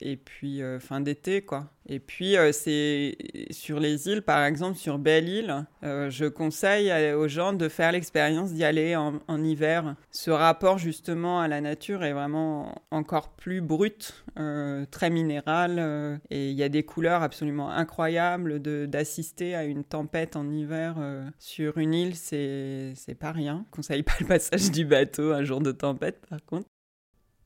et 0.00 0.16
puis 0.16 0.62
fin 0.80 1.00
d'été 1.00 1.42
quoi. 1.42 1.70
Et 1.88 2.00
puis 2.00 2.36
c'est 2.52 3.16
sur 3.50 3.78
les 3.78 4.08
îles, 4.08 4.22
par 4.22 4.44
exemple 4.44 4.76
sur 4.76 4.98
Belle-Île, 4.98 5.66
euh, 5.84 6.10
je 6.10 6.24
conseille 6.24 6.92
aux 7.12 7.28
gens 7.28 7.52
de 7.52 7.68
faire 7.68 7.92
l'expérience 7.92 8.52
d'y 8.52 8.64
aller 8.64 8.96
en, 8.96 9.44
hiver. 9.44 9.94
Ce 10.10 10.30
rapport 10.30 10.78
justement 10.78 11.40
à 11.40 11.46
la 11.46 11.60
nature 11.60 12.02
est 12.02 12.12
vraiment 12.12 12.74
encore 12.90 13.30
plus 13.30 13.60
brut, 13.60 14.24
euh, 14.38 14.84
très 14.90 15.10
minéral, 15.10 15.76
euh, 15.78 16.16
et 16.30 16.50
il 16.50 16.56
y 16.56 16.62
a 16.62 16.68
des 16.68 16.82
couleurs 16.82 17.22
absolument 17.22 17.70
incroyables. 17.70 18.60
D'assister 18.60 19.54
à 19.54 19.64
une 19.64 19.84
tempête 19.84 20.34
en 20.34 20.50
hiver 20.50 20.96
sur 21.38 21.78
une 21.78 21.94
île, 21.94 22.16
c'est 22.16 22.94
pas 23.18 23.32
rien. 23.32 23.64
Je 23.70 23.76
conseille 23.76 24.02
pas 24.02 24.14
le 24.20 24.26
passage 24.26 24.70
du 24.70 24.84
bateau 24.84 25.32
un 25.32 25.44
jour 25.44 25.60
de 25.60 25.72
tempête, 25.72 26.20
par 26.28 26.44
contre. 26.44 26.66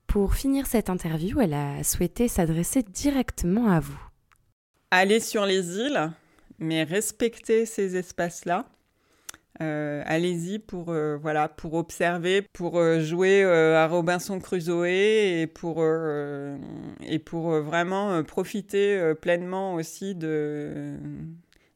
Pour 0.07 0.35
finir 0.35 0.67
cette 0.67 0.91
interview, 0.91 1.41
elle 1.41 1.55
a 1.55 1.85
souhaité 1.85 2.27
s'adresser 2.27 2.83
directement 2.83 3.69
à 3.69 3.81
vous 3.81 4.10
aller 4.91 5.21
sur 5.21 5.47
les 5.47 5.79
îles, 5.79 6.11
mais 6.59 6.83
respecter 6.83 7.67
ces 7.67 7.97
espaces-là. 7.97 8.67
Euh, 9.63 10.03
allez-y 10.07 10.59
pour 10.59 10.91
euh, 10.91 11.19
voilà 11.21 11.49
pour 11.49 11.75
observer, 11.75 12.43
pour 12.55 12.79
euh, 12.79 13.01
jouer 13.01 13.45
à 13.45 13.87
Robinson 13.89 14.39
Crusoe 14.39 14.87
et 14.87 15.47
pour 15.47 15.85
et 17.03 17.19
pour 17.19 17.51
vraiment 17.61 18.23
profiter 18.25 19.15
pleinement 19.21 19.75
aussi 19.75 20.15
de 20.15 20.95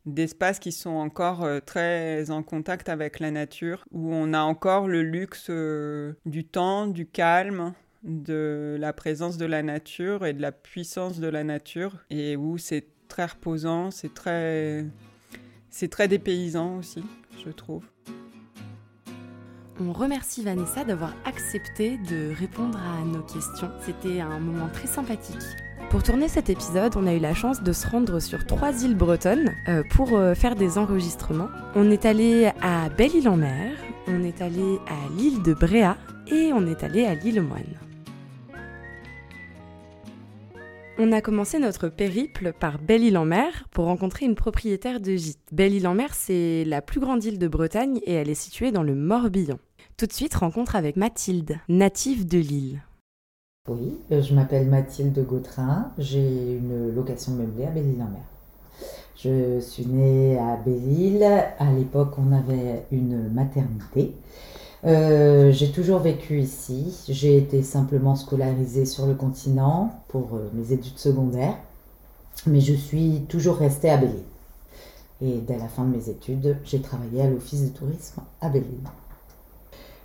d'espaces 0.06 0.58
qui 0.58 0.72
sont 0.72 0.96
encore 0.96 1.46
très 1.64 2.30
en 2.30 2.42
contact 2.42 2.88
avec 2.88 3.20
la 3.20 3.30
nature, 3.30 3.84
où 3.90 4.14
on 4.14 4.34
a 4.34 4.40
encore 4.40 4.86
le 4.86 5.02
luxe 5.02 5.50
du 6.26 6.44
temps, 6.44 6.86
du 6.86 7.06
calme, 7.06 7.72
de 8.02 8.76
la 8.78 8.92
présence 8.92 9.38
de 9.38 9.46
la 9.46 9.62
nature 9.62 10.26
et 10.26 10.34
de 10.34 10.42
la 10.42 10.52
puissance 10.52 11.20
de 11.20 11.26
la 11.26 11.42
nature, 11.42 11.96
et 12.10 12.36
où 12.36 12.58
c'est 12.58 12.93
très 13.14 13.26
reposant, 13.26 13.92
c'est 13.92 14.12
très, 14.12 14.84
c'est 15.70 15.86
très 15.86 16.08
dépaysant 16.08 16.78
aussi, 16.78 17.04
je 17.46 17.50
trouve. 17.52 17.84
On 19.80 19.92
remercie 19.92 20.42
Vanessa 20.42 20.82
d'avoir 20.82 21.14
accepté 21.24 21.96
de 22.10 22.34
répondre 22.34 22.76
à 22.76 23.04
nos 23.04 23.22
questions. 23.22 23.70
C'était 23.86 24.20
un 24.20 24.40
moment 24.40 24.68
très 24.68 24.88
sympathique. 24.88 25.44
Pour 25.90 26.02
tourner 26.02 26.26
cet 26.26 26.50
épisode, 26.50 26.96
on 26.96 27.06
a 27.06 27.14
eu 27.14 27.20
la 27.20 27.34
chance 27.34 27.62
de 27.62 27.72
se 27.72 27.86
rendre 27.86 28.18
sur 28.18 28.46
trois 28.46 28.82
îles 28.82 28.96
bretonnes 28.96 29.52
euh, 29.68 29.84
pour 29.92 30.14
euh, 30.14 30.34
faire 30.34 30.56
des 30.56 30.76
enregistrements. 30.76 31.50
On 31.76 31.92
est 31.92 32.06
allé 32.06 32.50
à 32.62 32.88
Belle-Île-en-Mer, 32.88 33.76
on 34.08 34.24
est 34.24 34.42
allé 34.42 34.80
à 34.88 35.16
l'île 35.16 35.40
de 35.44 35.54
Bréa 35.54 35.96
et 36.26 36.50
on 36.52 36.66
est 36.66 36.82
allé 36.82 37.04
à 37.04 37.14
l'île 37.14 37.42
Moine. 37.42 37.93
On 40.96 41.10
a 41.10 41.20
commencé 41.20 41.58
notre 41.58 41.88
périple 41.88 42.52
par 42.52 42.78
Belle-Île-en-Mer 42.78 43.66
pour 43.72 43.86
rencontrer 43.86 44.26
une 44.26 44.36
propriétaire 44.36 45.00
de 45.00 45.16
gîte. 45.16 45.40
Belle-Île-en-Mer, 45.50 46.14
c'est 46.14 46.64
la 46.64 46.82
plus 46.82 47.00
grande 47.00 47.24
île 47.24 47.40
de 47.40 47.48
Bretagne 47.48 47.98
et 48.04 48.12
elle 48.12 48.30
est 48.30 48.34
située 48.34 48.70
dans 48.70 48.84
le 48.84 48.94
Morbihan. 48.94 49.58
Tout 49.96 50.06
de 50.06 50.12
suite, 50.12 50.36
rencontre 50.36 50.76
avec 50.76 50.94
Mathilde, 50.94 51.56
native 51.68 52.28
de 52.28 52.38
l'île. 52.38 52.82
Oui, 53.68 53.98
euh, 54.12 54.22
je 54.22 54.34
m'appelle 54.34 54.68
Mathilde 54.68 55.18
Gautrin, 55.26 55.90
j'ai 55.98 56.58
une 56.58 56.94
location 56.94 57.32
meublée 57.32 57.64
à 57.64 57.70
Belle-Île-en-Mer. 57.70 58.22
Je 59.16 59.58
suis 59.58 59.86
née 59.86 60.38
à 60.38 60.56
Belle-Île, 60.64 61.24
à 61.24 61.72
l'époque 61.72 62.14
on 62.18 62.30
avait 62.30 62.86
une 62.92 63.32
maternité 63.32 64.14
euh, 64.86 65.50
j'ai 65.50 65.70
toujours 65.70 66.00
vécu 66.00 66.40
ici. 66.40 67.04
J'ai 67.08 67.38
été 67.38 67.62
simplement 67.62 68.16
scolarisée 68.16 68.84
sur 68.84 69.06
le 69.06 69.14
continent 69.14 69.90
pour 70.08 70.34
euh, 70.34 70.50
mes 70.52 70.72
études 70.72 70.98
secondaires, 70.98 71.56
mais 72.46 72.60
je 72.60 72.74
suis 72.74 73.22
toujours 73.28 73.56
restée 73.56 73.90
à 73.90 73.96
Belle-Île. 73.96 74.22
Et 75.22 75.38
dès 75.38 75.56
la 75.56 75.68
fin 75.68 75.84
de 75.84 75.96
mes 75.96 76.10
études, 76.10 76.58
j'ai 76.64 76.80
travaillé 76.80 77.22
à 77.22 77.28
l'office 77.28 77.62
de 77.62 77.68
tourisme 77.68 78.20
à 78.40 78.48
Belle-Île. 78.48 78.90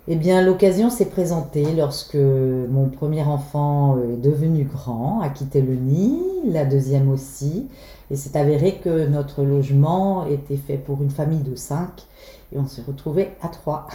Eh 0.08 0.16
bien, 0.16 0.40
l'occasion 0.40 0.88
s'est 0.88 1.10
présentée 1.10 1.74
lorsque 1.74 2.16
mon 2.16 2.88
premier 2.88 3.22
enfant 3.22 3.96
euh, 3.96 4.14
est 4.14 4.16
devenu 4.16 4.64
grand, 4.64 5.20
a 5.20 5.28
quitté 5.28 5.60
le 5.60 5.74
nid, 5.74 6.18
la 6.46 6.64
deuxième 6.64 7.10
aussi, 7.10 7.68
et 8.10 8.16
c'est 8.16 8.34
avéré 8.34 8.80
que 8.82 9.06
notre 9.06 9.44
logement 9.44 10.26
était 10.26 10.56
fait 10.56 10.78
pour 10.78 11.02
une 11.02 11.10
famille 11.10 11.42
de 11.42 11.54
cinq, 11.54 12.06
et 12.52 12.58
on 12.58 12.66
s'est 12.66 12.82
retrouvé 12.86 13.28
à 13.42 13.48
trois. 13.48 13.88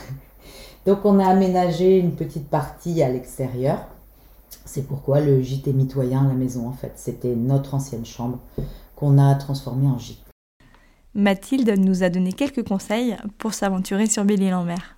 Donc 0.85 0.99
on 1.03 1.19
a 1.19 1.25
aménagé 1.25 1.97
une 1.97 2.15
petite 2.15 2.47
partie 2.47 3.01
à 3.01 3.09
l'extérieur. 3.09 3.87
C'est 4.65 4.87
pourquoi 4.87 5.19
le 5.19 5.41
gîte 5.41 5.67
est 5.67 5.73
mitoyen 5.73 6.27
la 6.27 6.33
maison 6.33 6.67
en 6.67 6.73
fait. 6.73 6.93
C'était 6.95 7.35
notre 7.35 7.73
ancienne 7.73 8.05
chambre 8.05 8.39
qu'on 8.95 9.17
a 9.17 9.33
transformée 9.35 9.87
en 9.87 9.97
gîte. 9.97 10.19
Mathilde 11.15 11.73
nous 11.77 12.03
a 12.03 12.09
donné 12.09 12.33
quelques 12.33 12.67
conseils 12.67 13.15
pour 13.37 13.53
s'aventurer 13.53 14.07
sur 14.07 14.25
Belle-Île-en-Mer. 14.25 14.94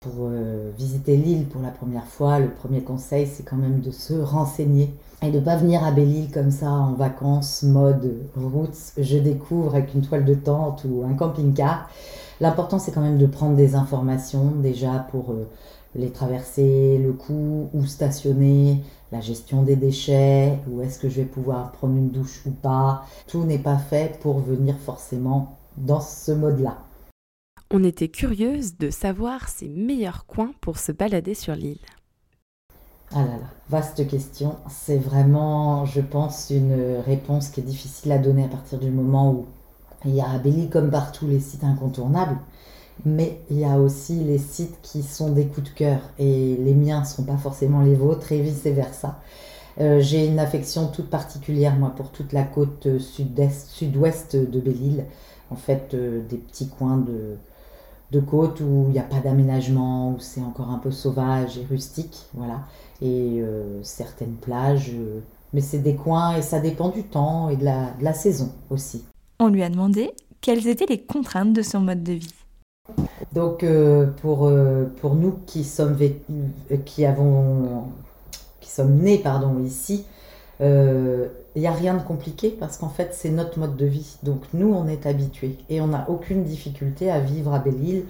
Pour 0.00 0.28
euh, 0.30 0.70
visiter 0.78 1.16
l'île 1.16 1.46
pour 1.46 1.60
la 1.60 1.70
première 1.70 2.06
fois, 2.06 2.38
le 2.38 2.50
premier 2.50 2.82
conseil 2.82 3.26
c'est 3.26 3.42
quand 3.42 3.56
même 3.56 3.80
de 3.80 3.90
se 3.90 4.14
renseigner 4.14 4.94
et 5.22 5.32
de 5.32 5.40
ne 5.40 5.44
pas 5.44 5.56
venir 5.56 5.82
à 5.82 5.90
Belle-Île 5.90 6.30
comme 6.30 6.52
ça 6.52 6.70
en 6.70 6.92
vacances, 6.92 7.64
mode 7.64 8.14
routes, 8.36 8.78
je 8.96 9.18
découvre 9.18 9.74
avec 9.74 9.94
une 9.94 10.02
toile 10.02 10.24
de 10.24 10.34
tente 10.34 10.86
ou 10.88 11.02
un 11.02 11.14
camping-car. 11.14 11.90
L'important, 12.40 12.78
c'est 12.78 12.92
quand 12.92 13.00
même 13.00 13.18
de 13.18 13.26
prendre 13.26 13.56
des 13.56 13.74
informations 13.74 14.52
déjà 14.62 15.04
pour 15.10 15.32
euh, 15.32 15.48
les 15.96 16.10
traverser, 16.12 16.98
le 16.98 17.12
coût, 17.12 17.68
où 17.74 17.84
stationner, 17.84 18.84
la 19.10 19.20
gestion 19.20 19.64
des 19.64 19.74
déchets, 19.74 20.60
où 20.70 20.80
est-ce 20.80 21.00
que 21.00 21.08
je 21.08 21.16
vais 21.16 21.26
pouvoir 21.26 21.72
prendre 21.72 21.96
une 21.96 22.10
douche 22.10 22.42
ou 22.46 22.52
pas. 22.52 23.02
Tout 23.26 23.42
n'est 23.42 23.58
pas 23.58 23.78
fait 23.78 24.20
pour 24.20 24.38
venir 24.38 24.76
forcément 24.78 25.56
dans 25.76 26.00
ce 26.00 26.30
mode-là. 26.30 26.78
On 27.70 27.84
était 27.84 28.08
curieuse 28.08 28.78
de 28.78 28.88
savoir 28.88 29.50
ses 29.50 29.68
meilleurs 29.68 30.24
coins 30.24 30.52
pour 30.62 30.78
se 30.78 30.90
balader 30.90 31.34
sur 31.34 31.54
l'île. 31.54 31.84
Ah 33.12 33.20
là 33.20 33.32
là, 33.32 33.46
vaste 33.68 34.08
question. 34.08 34.56
C'est 34.70 34.96
vraiment, 34.96 35.84
je 35.84 36.00
pense, 36.00 36.48
une 36.48 36.96
réponse 37.04 37.48
qui 37.48 37.60
est 37.60 37.64
difficile 37.64 38.12
à 38.12 38.18
donner 38.18 38.44
à 38.44 38.48
partir 38.48 38.78
du 38.78 38.90
moment 38.90 39.32
où 39.32 39.46
il 40.06 40.14
y 40.14 40.20
a 40.22 40.30
à 40.30 40.40
comme 40.70 40.90
partout 40.90 41.26
les 41.26 41.40
sites 41.40 41.62
incontournables, 41.62 42.38
mais 43.04 43.42
il 43.50 43.58
y 43.58 43.66
a 43.66 43.78
aussi 43.78 44.14
les 44.14 44.38
sites 44.38 44.78
qui 44.80 45.02
sont 45.02 45.32
des 45.32 45.46
coups 45.46 45.70
de 45.70 45.74
cœur 45.74 46.00
et 46.18 46.56
les 46.56 46.74
miens 46.74 47.00
ne 47.00 47.06
sont 47.06 47.24
pas 47.24 47.36
forcément 47.36 47.82
les 47.82 47.94
vôtres 47.94 48.32
et 48.32 48.40
vice 48.40 48.64
versa. 48.64 49.20
Euh, 49.78 50.00
j'ai 50.00 50.26
une 50.26 50.38
affection 50.38 50.88
toute 50.88 51.10
particulière 51.10 51.76
moi 51.76 51.90
pour 51.94 52.12
toute 52.12 52.32
la 52.32 52.44
côte 52.44 52.88
sud-ouest 52.98 54.36
de 54.36 54.60
Belle-Île, 54.60 55.04
en 55.50 55.56
fait 55.56 55.92
euh, 55.92 56.22
des 56.26 56.38
petits 56.38 56.68
coins 56.68 56.96
de, 56.96 57.36
de 58.10 58.20
côte 58.20 58.60
où 58.60 58.86
il 58.88 58.92
n'y 58.92 58.98
a 58.98 59.02
pas 59.02 59.20
d'aménagement, 59.20 60.10
où 60.12 60.16
c'est 60.18 60.40
encore 60.40 60.70
un 60.70 60.78
peu 60.78 60.90
sauvage 60.90 61.58
et 61.58 61.66
rustique, 61.68 62.26
voilà, 62.34 62.60
et 63.02 63.40
euh, 63.40 63.82
certaines 63.82 64.34
plages, 64.34 64.92
mais 65.52 65.60
c'est 65.60 65.78
des 65.78 65.94
coins 65.94 66.36
et 66.36 66.42
ça 66.42 66.60
dépend 66.60 66.88
du 66.88 67.04
temps 67.04 67.48
et 67.48 67.56
de 67.56 67.64
la, 67.64 67.90
de 67.98 68.04
la 68.04 68.12
saison 68.12 68.52
aussi. 68.70 69.04
On 69.38 69.48
lui 69.48 69.62
a 69.62 69.70
demandé 69.70 70.10
quelles 70.40 70.66
étaient 70.68 70.86
les 70.86 71.02
contraintes 71.02 71.52
de 71.52 71.62
son 71.62 71.80
mode 71.80 72.02
de 72.02 72.14
vie. 72.14 72.34
Donc 73.34 73.62
euh, 73.62 74.06
pour, 74.22 74.46
euh, 74.46 74.84
pour 75.00 75.14
nous 75.14 75.34
qui 75.46 75.64
sommes, 75.64 75.96
euh, 76.00 76.76
qui 76.84 77.04
avons, 77.04 77.84
qui 78.60 78.70
sommes 78.70 78.96
nés 78.96 79.18
pardon, 79.18 79.62
ici, 79.62 80.04
il 80.60 81.60
n'y 81.62 81.66
a 81.66 81.72
rien 81.72 81.94
de 81.94 82.02
compliqué 82.02 82.50
parce 82.50 82.78
qu'en 82.78 82.88
fait 82.88 83.10
c'est 83.12 83.30
notre 83.30 83.58
mode 83.58 83.76
de 83.76 83.86
vie. 83.86 84.16
Donc 84.22 84.42
nous 84.54 84.72
on 84.72 84.86
est 84.88 85.06
habitués 85.06 85.58
et 85.68 85.80
on 85.80 85.88
n'a 85.88 86.08
aucune 86.08 86.44
difficulté 86.44 87.10
à 87.10 87.20
vivre 87.20 87.54
à 87.54 87.58
Belle-Île 87.58 88.04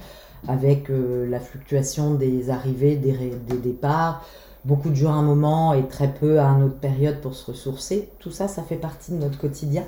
avec 0.46 0.88
la 0.88 1.40
fluctuation 1.40 2.14
des 2.14 2.50
arrivées, 2.50 2.96
des, 2.96 3.12
des 3.48 3.58
départs, 3.58 4.24
beaucoup 4.64 4.90
de 4.90 4.94
jours 4.94 5.10
à 5.10 5.14
un 5.14 5.22
moment 5.22 5.72
et 5.72 5.86
très 5.88 6.12
peu 6.12 6.40
à 6.40 6.46
une 6.46 6.64
autre 6.64 6.78
période 6.78 7.20
pour 7.20 7.34
se 7.34 7.50
ressourcer. 7.50 8.10
Tout 8.18 8.30
ça, 8.30 8.48
ça 8.48 8.62
fait 8.62 8.76
partie 8.76 9.12
de 9.12 9.16
notre 9.16 9.38
quotidien. 9.38 9.84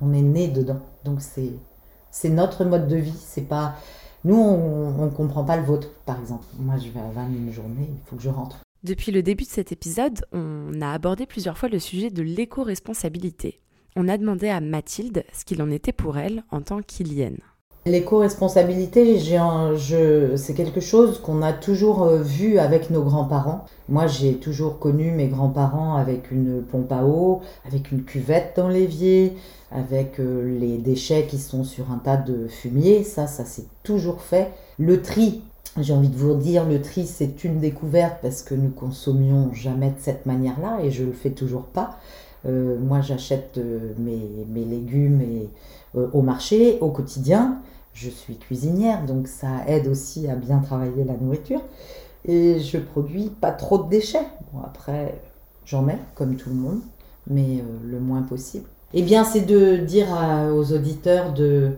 On 0.00 0.12
est 0.12 0.22
né 0.22 0.48
dedans. 0.48 0.80
Donc 1.04 1.20
c'est 1.20 1.52
c'est 2.10 2.28
notre 2.28 2.64
mode 2.64 2.88
de 2.88 2.96
vie. 2.96 3.16
C'est 3.18 3.48
pas 3.48 3.74
nous 4.24 4.36
on 4.36 5.04
ne 5.06 5.10
comprend 5.10 5.44
pas 5.44 5.56
le 5.56 5.64
vôtre 5.64 5.88
par 6.04 6.20
exemple. 6.20 6.44
Moi 6.58 6.76
je 6.76 6.90
vais 6.90 7.00
à 7.00 7.24
une 7.24 7.52
journée, 7.52 7.88
il 7.90 8.00
faut 8.08 8.16
que 8.16 8.22
je 8.22 8.28
rentre. 8.28 8.58
Depuis 8.82 9.12
le 9.12 9.22
début 9.22 9.44
de 9.44 9.50
cet 9.50 9.72
épisode, 9.72 10.24
on 10.32 10.80
a 10.80 10.90
abordé 10.90 11.26
plusieurs 11.26 11.58
fois 11.58 11.68
le 11.68 11.78
sujet 11.78 12.08
de 12.08 12.22
l'éco-responsabilité. 12.22 13.60
On 13.94 14.08
a 14.08 14.16
demandé 14.16 14.48
à 14.48 14.62
Mathilde 14.62 15.22
ce 15.34 15.44
qu'il 15.44 15.60
en 15.60 15.70
était 15.70 15.92
pour 15.92 16.16
elle 16.16 16.44
en 16.50 16.62
tant 16.62 16.80
qu'Ilienne. 16.80 17.40
L'éco-responsabilité, 17.84 19.18
c'est 19.18 20.54
quelque 20.54 20.80
chose 20.80 21.18
qu'on 21.20 21.42
a 21.42 21.52
toujours 21.52 22.04
euh, 22.04 22.22
vu 22.22 22.58
avec 22.58 22.88
nos 22.88 23.02
grands-parents. 23.02 23.66
Moi, 23.90 24.06
j'ai 24.06 24.36
toujours 24.36 24.78
connu 24.78 25.10
mes 25.10 25.28
grands-parents 25.28 25.96
avec 25.96 26.30
une 26.30 26.62
pompe 26.62 26.92
à 26.92 27.04
eau, 27.04 27.42
avec 27.66 27.90
une 27.90 28.04
cuvette 28.04 28.54
dans 28.56 28.68
l'évier, 28.68 29.34
avec 29.70 30.20
euh, 30.20 30.58
les 30.58 30.78
déchets 30.78 31.26
qui 31.26 31.38
sont 31.38 31.64
sur 31.64 31.90
un 31.90 31.98
tas 31.98 32.16
de 32.16 32.48
fumier. 32.48 33.04
Ça, 33.04 33.26
ça 33.26 33.44
s'est 33.44 33.68
toujours 33.82 34.22
fait. 34.22 34.52
Le 34.78 35.02
tri, 35.02 35.42
j'ai 35.78 35.92
envie 35.92 36.08
de 36.08 36.16
vous 36.16 36.34
dire, 36.34 36.66
le 36.66 36.80
tri, 36.80 37.06
c'est 37.06 37.44
une 37.44 37.60
découverte 37.60 38.18
parce 38.22 38.42
que 38.42 38.54
nous 38.54 38.70
consommions 38.70 39.52
jamais 39.52 39.90
de 39.90 40.00
cette 40.00 40.26
manière-là 40.26 40.80
et 40.82 40.90
je 40.90 41.04
le 41.04 41.12
fais 41.12 41.30
toujours 41.30 41.64
pas. 41.64 41.98
Euh, 42.46 42.78
moi, 42.78 43.00
j'achète 43.00 43.60
mes, 43.98 44.46
mes, 44.48 44.64
légumes 44.64 45.20
et, 45.20 45.48
au 45.94 46.22
marché, 46.22 46.78
au 46.80 46.90
quotidien 46.90 47.60
je 47.92 48.08
suis 48.08 48.36
cuisinière, 48.36 49.04
donc 49.04 49.26
ça 49.28 49.48
aide 49.66 49.88
aussi 49.88 50.28
à 50.28 50.36
bien 50.36 50.58
travailler 50.58 51.04
la 51.04 51.14
nourriture. 51.14 51.60
Et 52.24 52.60
je 52.60 52.78
produis 52.78 53.30
pas 53.40 53.50
trop 53.50 53.78
de 53.78 53.88
déchets. 53.88 54.26
Bon, 54.52 54.60
après, 54.64 55.20
j'en 55.64 55.82
mets, 55.82 55.98
comme 56.14 56.36
tout 56.36 56.50
le 56.50 56.56
monde, 56.56 56.80
mais 57.26 57.58
euh, 57.58 57.90
le 57.90 57.98
moins 57.98 58.22
possible. 58.22 58.66
Eh 58.92 59.02
bien, 59.02 59.24
c'est 59.24 59.42
de 59.42 59.76
dire 59.76 60.08
aux 60.52 60.72
auditeurs 60.72 61.32
de 61.32 61.72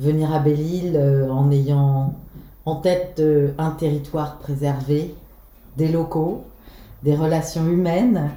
venir 0.00 0.32
à 0.32 0.38
Belle-Île 0.38 0.96
euh, 0.96 1.30
en 1.30 1.50
ayant 1.50 2.14
en 2.64 2.76
tête 2.76 3.16
euh, 3.20 3.52
un 3.58 3.70
territoire 3.70 4.38
préservé, 4.38 5.14
des 5.76 5.88
locaux, 5.88 6.44
des 7.02 7.16
relations 7.16 7.66
humaines. 7.66 8.30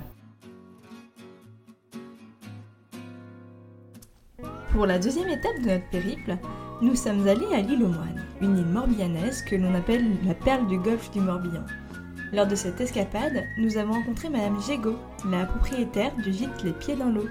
Pour 4.71 4.85
la 4.85 4.97
deuxième 4.97 5.29
étape 5.29 5.61
de 5.61 5.69
notre 5.69 5.89
périple, 5.91 6.37
nous 6.81 6.95
sommes 6.95 7.27
allés 7.27 7.53
à 7.53 7.61
l'île 7.61 7.83
aux 7.83 7.89
Moines, 7.89 8.25
une 8.41 8.57
île 8.57 8.65
morbihanaise 8.65 9.43
que 9.43 9.55
l'on 9.55 9.75
appelle 9.75 10.03
la 10.25 10.33
perle 10.33 10.67
du 10.67 10.79
golfe 10.79 11.11
du 11.11 11.19
Morbihan. 11.19 11.63
Lors 12.33 12.47
de 12.47 12.55
cette 12.55 12.81
escapade, 12.81 13.43
nous 13.59 13.77
avons 13.77 13.93
rencontré 13.93 14.29
Madame 14.29 14.59
Gégaud, 14.59 14.97
la 15.29 15.45
propriétaire 15.45 16.15
du 16.23 16.33
gîte 16.33 16.63
Les 16.63 16.71
Pieds 16.71 16.95
dans 16.95 17.09
l'eau. 17.09 17.27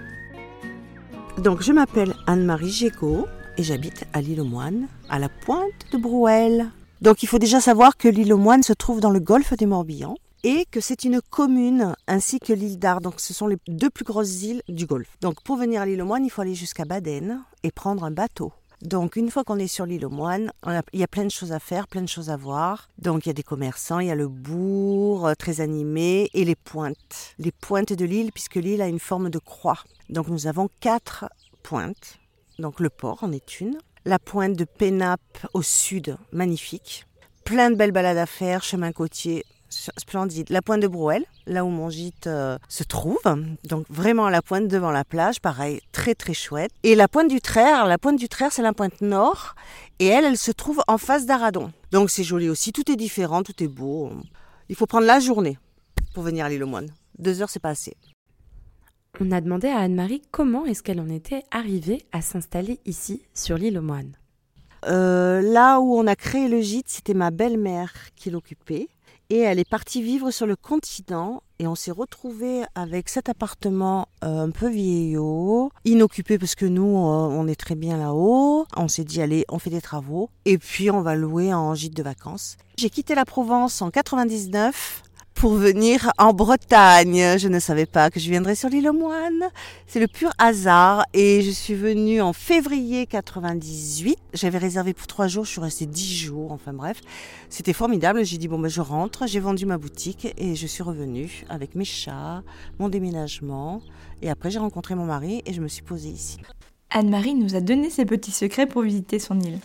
Donc 1.38 1.62
je 1.62 1.72
m'appelle 1.72 2.14
Anne-Marie 2.26 2.70
Gégaud 2.70 3.26
et 3.58 3.62
j'habite 3.62 4.04
à 4.12 4.20
l'île 4.20 4.40
aux 4.40 4.46
Moines, 4.46 4.86
à 5.08 5.18
la 5.18 5.28
pointe 5.28 5.86
de 5.92 5.98
Brouelle. 5.98 6.68
Donc 7.02 7.24
il 7.24 7.26
faut 7.26 7.40
déjà 7.40 7.60
savoir 7.60 7.96
que 7.96 8.06
l'île 8.06 8.32
aux 8.32 8.38
Moines 8.38 8.62
se 8.62 8.72
trouve 8.72 9.00
dans 9.00 9.10
le 9.10 9.18
golfe 9.18 9.54
du 9.54 9.66
Morbihan 9.66 10.14
et 10.44 10.66
que 10.70 10.80
c'est 10.80 11.02
une 11.02 11.20
commune 11.20 11.96
ainsi 12.06 12.38
que 12.38 12.52
l'île 12.52 12.78
d'Ar. 12.78 13.00
Donc 13.00 13.18
ce 13.18 13.34
sont 13.34 13.48
les 13.48 13.56
deux 13.66 13.90
plus 13.90 14.04
grosses 14.04 14.42
îles 14.42 14.62
du 14.68 14.86
golfe. 14.86 15.16
Donc 15.20 15.42
pour 15.42 15.56
venir 15.56 15.80
à 15.80 15.86
l'île 15.86 16.00
aux 16.00 16.06
Moines, 16.06 16.24
il 16.24 16.30
faut 16.30 16.42
aller 16.42 16.54
jusqu'à 16.54 16.84
Baden 16.84 17.42
et 17.64 17.72
prendre 17.72 18.04
un 18.04 18.12
bateau. 18.12 18.52
Donc 18.82 19.16
une 19.16 19.32
fois 19.32 19.42
qu'on 19.42 19.58
est 19.58 19.66
sur 19.66 19.84
l'île 19.84 20.06
aux 20.06 20.10
moines, 20.10 20.52
il 20.92 21.00
y 21.00 21.02
a 21.02 21.08
plein 21.08 21.24
de 21.24 21.30
choses 21.30 21.50
à 21.50 21.58
faire, 21.58 21.88
plein 21.88 22.02
de 22.02 22.08
choses 22.08 22.30
à 22.30 22.36
voir. 22.36 22.88
Donc 22.98 23.26
il 23.26 23.30
y 23.30 23.30
a 23.30 23.34
des 23.34 23.42
commerçants, 23.42 23.98
il 23.98 24.06
y 24.06 24.12
a 24.12 24.16
le 24.16 24.28
bourg 24.28 25.26
euh, 25.26 25.34
très 25.34 25.60
animé 25.60 26.30
et 26.34 26.44
les 26.44 26.56
pointes. 26.56 27.34
Les 27.38 27.50
pointes 27.52 27.92
de 27.92 28.04
l'île 28.04 28.30
puisque 28.30 28.56
l'île 28.56 28.82
a 28.82 28.86
une 28.86 29.00
forme 29.00 29.28
de 29.28 29.38
croix. 29.38 29.78
Donc 30.08 30.28
nous 30.28 30.46
avons 30.46 30.68
quatre 30.78 31.24
pointes. 31.64 32.20
Donc 32.60 32.78
le 32.78 32.90
port 32.90 33.24
en 33.24 33.32
est 33.32 33.60
une. 33.60 33.78
La 34.04 34.18
pointe 34.18 34.54
de 34.54 34.64
Pénap 34.64 35.20
au 35.54 35.62
sud, 35.62 36.16
magnifique. 36.32 37.06
Plein 37.44 37.70
de 37.70 37.76
belles 37.76 37.92
balades 37.92 38.18
à 38.18 38.26
faire, 38.26 38.64
chemin 38.64 38.90
côtier 38.90 39.44
splendide. 39.70 40.50
La 40.50 40.60
pointe 40.60 40.80
de 40.80 40.88
Brouel, 40.88 41.24
là 41.46 41.64
où 41.64 41.68
mon 41.68 41.88
gîte 41.88 42.26
euh, 42.26 42.58
se 42.68 42.82
trouve, 42.82 43.20
donc 43.62 43.86
vraiment 43.88 44.26
à 44.26 44.30
la 44.32 44.42
pointe 44.42 44.66
devant 44.66 44.90
la 44.90 45.04
plage, 45.04 45.40
pareil, 45.40 45.80
très 45.92 46.16
très 46.16 46.34
chouette. 46.34 46.72
Et 46.82 46.96
la 46.96 47.06
pointe 47.06 47.28
du 47.28 47.40
Traire, 47.40 47.86
la 47.86 47.96
pointe 47.96 48.18
du 48.18 48.28
Traire, 48.28 48.52
c'est 48.52 48.62
la 48.62 48.72
pointe 48.72 49.00
nord, 49.02 49.54
et 50.00 50.06
elle, 50.06 50.24
elle 50.24 50.36
se 50.36 50.50
trouve 50.50 50.82
en 50.88 50.98
face 50.98 51.24
d'Aradon. 51.24 51.72
Donc 51.92 52.10
c'est 52.10 52.24
joli 52.24 52.48
aussi, 52.48 52.72
tout 52.72 52.90
est 52.90 52.96
différent, 52.96 53.44
tout 53.44 53.62
est 53.62 53.68
beau. 53.68 54.10
Il 54.68 54.74
faut 54.74 54.86
prendre 54.86 55.06
la 55.06 55.20
journée 55.20 55.58
pour 56.12 56.24
venir 56.24 56.44
à 56.44 56.48
l'île 56.48 56.64
aux 56.64 56.66
Moines. 56.68 56.90
Deux 57.20 57.40
heures, 57.40 57.50
c'est 57.50 57.60
pas 57.60 57.70
assez. 57.70 57.96
On 59.24 59.30
a 59.30 59.40
demandé 59.40 59.68
à 59.68 59.78
Anne-Marie 59.78 60.20
comment 60.32 60.66
est-ce 60.66 60.82
qu'elle 60.82 61.00
en 61.00 61.08
était 61.08 61.44
arrivée 61.52 62.02
à 62.10 62.22
s'installer 62.22 62.80
ici, 62.86 63.22
sur 63.34 63.56
l'île 63.56 63.78
aux 63.78 63.82
Moines. 63.82 64.16
Euh, 64.86 65.40
là 65.40 65.78
où 65.78 65.96
on 65.96 66.08
a 66.08 66.16
créé 66.16 66.48
le 66.48 66.60
gîte, 66.60 66.88
c'était 66.88 67.14
ma 67.14 67.30
belle-mère 67.30 67.92
qui 68.16 68.30
l'occupait. 68.30 68.88
Et 69.30 69.38
elle 69.38 69.60
est 69.60 69.68
partie 69.68 70.02
vivre 70.02 70.32
sur 70.32 70.46
le 70.46 70.56
continent 70.56 71.44
et 71.60 71.68
on 71.68 71.76
s'est 71.76 71.92
retrouvé 71.92 72.62
avec 72.74 73.08
cet 73.08 73.28
appartement 73.28 74.08
euh, 74.24 74.46
un 74.46 74.50
peu 74.50 74.68
vieillot, 74.68 75.70
inoccupé 75.84 76.36
parce 76.36 76.56
que 76.56 76.66
nous, 76.66 76.82
euh, 76.82 77.28
on 77.30 77.46
est 77.46 77.54
très 77.54 77.76
bien 77.76 77.96
là-haut. 77.96 78.66
On 78.76 78.88
s'est 78.88 79.04
dit, 79.04 79.22
allez, 79.22 79.44
on 79.48 79.60
fait 79.60 79.70
des 79.70 79.80
travaux 79.80 80.30
et 80.46 80.58
puis 80.58 80.90
on 80.90 81.00
va 81.00 81.14
louer 81.14 81.54
en 81.54 81.76
gîte 81.76 81.96
de 81.96 82.02
vacances. 82.02 82.56
J'ai 82.76 82.90
quitté 82.90 83.14
la 83.14 83.24
Provence 83.24 83.82
en 83.82 83.90
99 83.90 85.04
pour 85.42 85.54
venir 85.54 86.12
en 86.18 86.32
Bretagne. 86.32 87.36
Je 87.36 87.48
ne 87.48 87.58
savais 87.58 87.84
pas 87.84 88.12
que 88.12 88.20
je 88.20 88.30
viendrais 88.30 88.54
sur 88.54 88.68
l'île 88.68 88.88
aux 88.88 88.92
Moines. 88.92 89.50
C'est 89.88 89.98
le 89.98 90.06
pur 90.06 90.30
hasard. 90.38 91.02
Et 91.14 91.42
je 91.42 91.50
suis 91.50 91.74
venue 91.74 92.20
en 92.20 92.32
février 92.32 93.06
98. 93.06 94.16
J'avais 94.34 94.58
réservé 94.58 94.94
pour 94.94 95.08
trois 95.08 95.26
jours. 95.26 95.44
Je 95.44 95.50
suis 95.50 95.60
restée 95.60 95.86
dix 95.86 96.14
jours. 96.16 96.52
Enfin 96.52 96.72
bref, 96.72 97.00
c'était 97.48 97.72
formidable. 97.72 98.24
J'ai 98.24 98.38
dit 98.38 98.46
bon 98.46 98.60
ben 98.60 98.68
je 98.68 98.80
rentre. 98.80 99.26
J'ai 99.26 99.40
vendu 99.40 99.66
ma 99.66 99.78
boutique 99.78 100.32
et 100.38 100.54
je 100.54 100.66
suis 100.68 100.84
revenue 100.84 101.44
avec 101.48 101.74
mes 101.74 101.84
chats, 101.84 102.44
mon 102.78 102.88
déménagement. 102.88 103.82
Et 104.22 104.30
après 104.30 104.52
j'ai 104.52 104.60
rencontré 104.60 104.94
mon 104.94 105.06
mari 105.06 105.42
et 105.44 105.52
je 105.52 105.60
me 105.60 105.66
suis 105.66 105.82
posée 105.82 106.10
ici. 106.10 106.38
Anne-Marie 106.90 107.34
nous 107.34 107.56
a 107.56 107.60
donné 107.60 107.90
ses 107.90 108.04
petits 108.04 108.30
secrets 108.30 108.66
pour 108.66 108.82
visiter 108.82 109.18
son 109.18 109.40
île. 109.40 109.58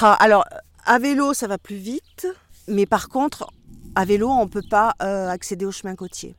Ah, 0.00 0.14
alors 0.14 0.46
à 0.86 0.98
vélo 0.98 1.34
ça 1.34 1.46
va 1.46 1.58
plus 1.58 1.76
vite. 1.76 2.26
Mais 2.68 2.86
par 2.86 3.10
contre, 3.10 3.50
à 3.94 4.04
vélo, 4.04 4.28
on 4.28 4.44
ne 4.44 4.50
peut 4.50 4.62
pas 4.68 4.94
euh, 5.02 5.28
accéder 5.28 5.64
au 5.64 5.72
chemin 5.72 5.94
côtier. 5.94 6.34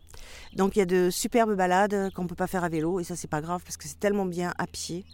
Donc 0.56 0.76
il 0.76 0.80
y 0.80 0.82
a 0.82 0.86
de 0.86 1.10
superbes 1.10 1.56
balades 1.56 2.12
qu'on 2.14 2.24
ne 2.24 2.28
peut 2.28 2.36
pas 2.36 2.48
faire 2.48 2.64
à 2.64 2.70
vélo 2.70 3.00
et 3.00 3.04
ça 3.04 3.16
c'est 3.16 3.30
pas 3.30 3.42
grave 3.42 3.62
parce 3.64 3.78
que 3.78 3.88
c'est 3.88 4.00
tellement 4.00 4.26
bien 4.26 4.54
à 4.58 4.68
pied. 4.68 5.06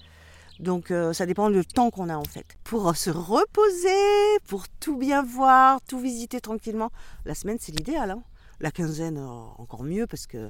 Donc 0.59 0.91
euh, 0.91 1.13
ça 1.13 1.25
dépend 1.25 1.49
du 1.49 1.65
temps 1.65 1.89
qu'on 1.89 2.09
a 2.09 2.15
en 2.15 2.23
fait. 2.23 2.45
Pour 2.63 2.95
se 2.95 3.09
reposer, 3.09 4.39
pour 4.47 4.67
tout 4.79 4.97
bien 4.97 5.23
voir, 5.23 5.79
tout 5.87 5.99
visiter 5.99 6.39
tranquillement, 6.41 6.91
la 7.25 7.35
semaine 7.35 7.57
c'est 7.59 7.71
l'idéal. 7.71 8.11
Hein. 8.11 8.23
la 8.59 8.71
quinzaine 8.71 9.17
euh, 9.17 9.27
encore 9.57 9.83
mieux 9.83 10.07
parce 10.07 10.27
que 10.27 10.49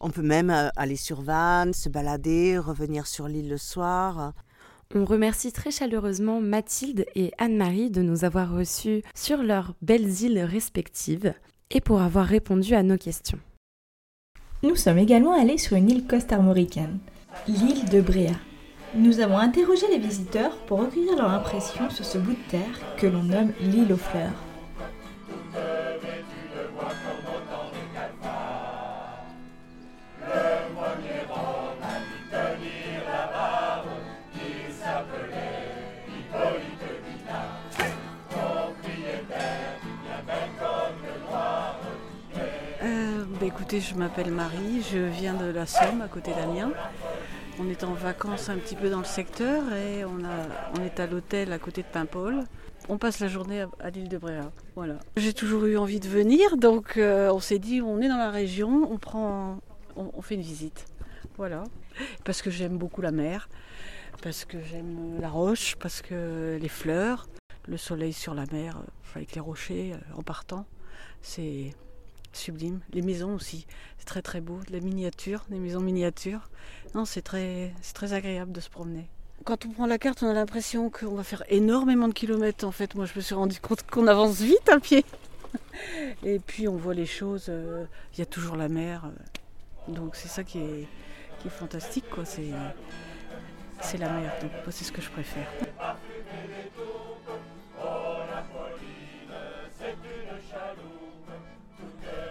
on 0.00 0.10
peut 0.10 0.22
même 0.22 0.70
aller 0.76 0.94
sur 0.94 1.22
Vannes, 1.22 1.72
se 1.72 1.88
balader, 1.88 2.56
revenir 2.56 3.08
sur 3.08 3.26
l'île 3.26 3.48
le 3.48 3.58
soir. 3.58 4.32
On 4.94 5.04
remercie 5.04 5.52
très 5.52 5.70
chaleureusement 5.70 6.40
Mathilde 6.40 7.04
et 7.14 7.30
Anne-Marie 7.36 7.90
de 7.90 8.00
nous 8.00 8.24
avoir 8.24 8.50
reçus 8.50 9.02
sur 9.14 9.42
leurs 9.42 9.74
belles 9.82 10.22
îles 10.22 10.38
respectives 10.40 11.34
et 11.70 11.82
pour 11.82 12.00
avoir 12.00 12.24
répondu 12.24 12.74
à 12.74 12.82
nos 12.82 12.96
questions. 12.96 13.38
Nous 14.62 14.76
sommes 14.76 14.96
également 14.96 15.38
allés 15.38 15.58
sur 15.58 15.76
une 15.76 15.90
île 15.90 16.06
costa-armoricaine, 16.06 16.98
l'île 17.46 17.84
de 17.90 18.00
Bréa. 18.00 18.32
Nous 18.94 19.20
avons 19.20 19.36
interrogé 19.36 19.86
les 19.90 19.98
visiteurs 19.98 20.56
pour 20.64 20.80
recueillir 20.80 21.16
leur 21.16 21.30
impression 21.30 21.90
sur 21.90 22.06
ce 22.06 22.16
bout 22.16 22.32
de 22.32 22.50
terre 22.50 22.96
que 22.96 23.06
l'on 23.06 23.24
nomme 23.24 23.52
l'île 23.60 23.92
aux 23.92 23.98
fleurs. 23.98 24.47
Écoutez, 43.58 43.80
je 43.80 43.96
m'appelle 43.96 44.30
Marie, 44.30 44.82
je 44.88 44.98
viens 44.98 45.34
de 45.34 45.46
la 45.46 45.66
Somme, 45.66 46.00
à 46.00 46.06
côté 46.06 46.30
d'Amiens. 46.30 46.70
On 47.58 47.68
est 47.68 47.82
en 47.82 47.92
vacances 47.92 48.48
un 48.50 48.56
petit 48.56 48.76
peu 48.76 48.88
dans 48.88 49.00
le 49.00 49.04
secteur 49.04 49.72
et 49.72 50.04
on, 50.04 50.20
est 50.80 51.00
à 51.00 51.08
l'hôtel 51.08 51.52
à 51.52 51.58
côté 51.58 51.82
de 51.82 51.88
Paimpol. 51.88 52.44
On 52.88 52.98
passe 52.98 53.18
la 53.18 53.26
journée 53.26 53.64
à, 53.80 53.90
l'île 53.90 54.08
de 54.08 54.16
Bréa. 54.16 54.52
Voilà. 54.76 55.00
J'ai 55.16 55.32
toujours 55.32 55.64
eu 55.64 55.76
envie 55.76 55.98
de 55.98 56.06
venir, 56.06 56.56
donc 56.56 56.98
euh, 56.98 57.32
on 57.32 57.40
s'est 57.40 57.58
dit 57.58 57.82
on 57.82 58.00
est 58.00 58.08
dans 58.08 58.16
la 58.16 58.30
région, 58.30 58.88
on 58.92 59.60
on, 59.96 60.22
fait 60.22 60.36
une 60.36 60.42
visite. 60.42 60.86
Voilà. 61.36 61.64
Parce 62.24 62.42
que 62.42 62.50
j'aime 62.50 62.78
beaucoup 62.78 63.02
la 63.02 63.10
mer, 63.10 63.48
parce 64.22 64.44
que 64.44 64.62
j'aime 64.62 65.20
la 65.20 65.30
roche, 65.30 65.74
parce 65.80 66.00
que 66.00 66.56
les 66.60 66.68
fleurs, 66.68 67.26
le 67.66 67.76
soleil 67.76 68.12
sur 68.12 68.34
la 68.34 68.44
mer, 68.52 68.80
avec 69.16 69.34
les 69.34 69.40
rochers 69.40 69.94
euh, 69.94 70.16
en 70.16 70.22
partant, 70.22 70.64
c'est 71.22 71.72
sublime. 72.38 72.80
Les 72.92 73.02
maisons 73.02 73.34
aussi, 73.34 73.66
c'est 73.98 74.04
très 74.04 74.22
très 74.22 74.40
beau. 74.40 74.60
Les 74.70 74.80
miniatures, 74.80 75.44
les 75.50 75.58
maisons 75.58 75.80
miniatures. 75.80 76.48
Non, 76.94 77.04
c'est 77.04 77.22
très, 77.22 77.72
très 77.94 78.12
agréable 78.12 78.52
de 78.52 78.60
se 78.60 78.70
promener. 78.70 79.08
Quand 79.44 79.66
on 79.66 79.70
prend 79.70 79.86
la 79.86 79.98
carte, 79.98 80.22
on 80.22 80.28
a 80.28 80.32
l'impression 80.32 80.90
qu'on 80.90 81.14
va 81.14 81.22
faire 81.22 81.42
énormément 81.48 82.08
de 82.08 82.14
kilomètres. 82.14 82.66
En 82.66 82.72
fait, 82.72 82.94
moi, 82.94 83.06
je 83.06 83.12
me 83.14 83.20
suis 83.20 83.34
rendu 83.34 83.60
compte 83.60 83.82
qu'on 83.82 84.06
avance 84.06 84.40
vite 84.40 84.68
à 84.68 84.80
pied. 84.80 85.04
Et 86.24 86.38
puis, 86.38 86.68
on 86.68 86.76
voit 86.76 86.94
les 86.94 87.06
choses. 87.06 87.46
Euh, 87.48 87.84
il 88.14 88.18
y 88.18 88.22
a 88.22 88.26
toujours 88.26 88.56
la 88.56 88.68
mer. 88.68 89.10
Donc, 89.86 90.16
c'est 90.16 90.28
ça 90.28 90.44
qui 90.44 90.58
est, 90.58 90.86
fantastique. 91.48 92.04
C'est, 92.24 92.50
c'est 93.80 93.96
la 93.96 94.10
mer, 94.10 94.32
donc 94.42 94.50
c'est 94.70 94.84
ce 94.84 94.92
que 94.92 95.00
je 95.00 95.08
préfère. 95.08 95.48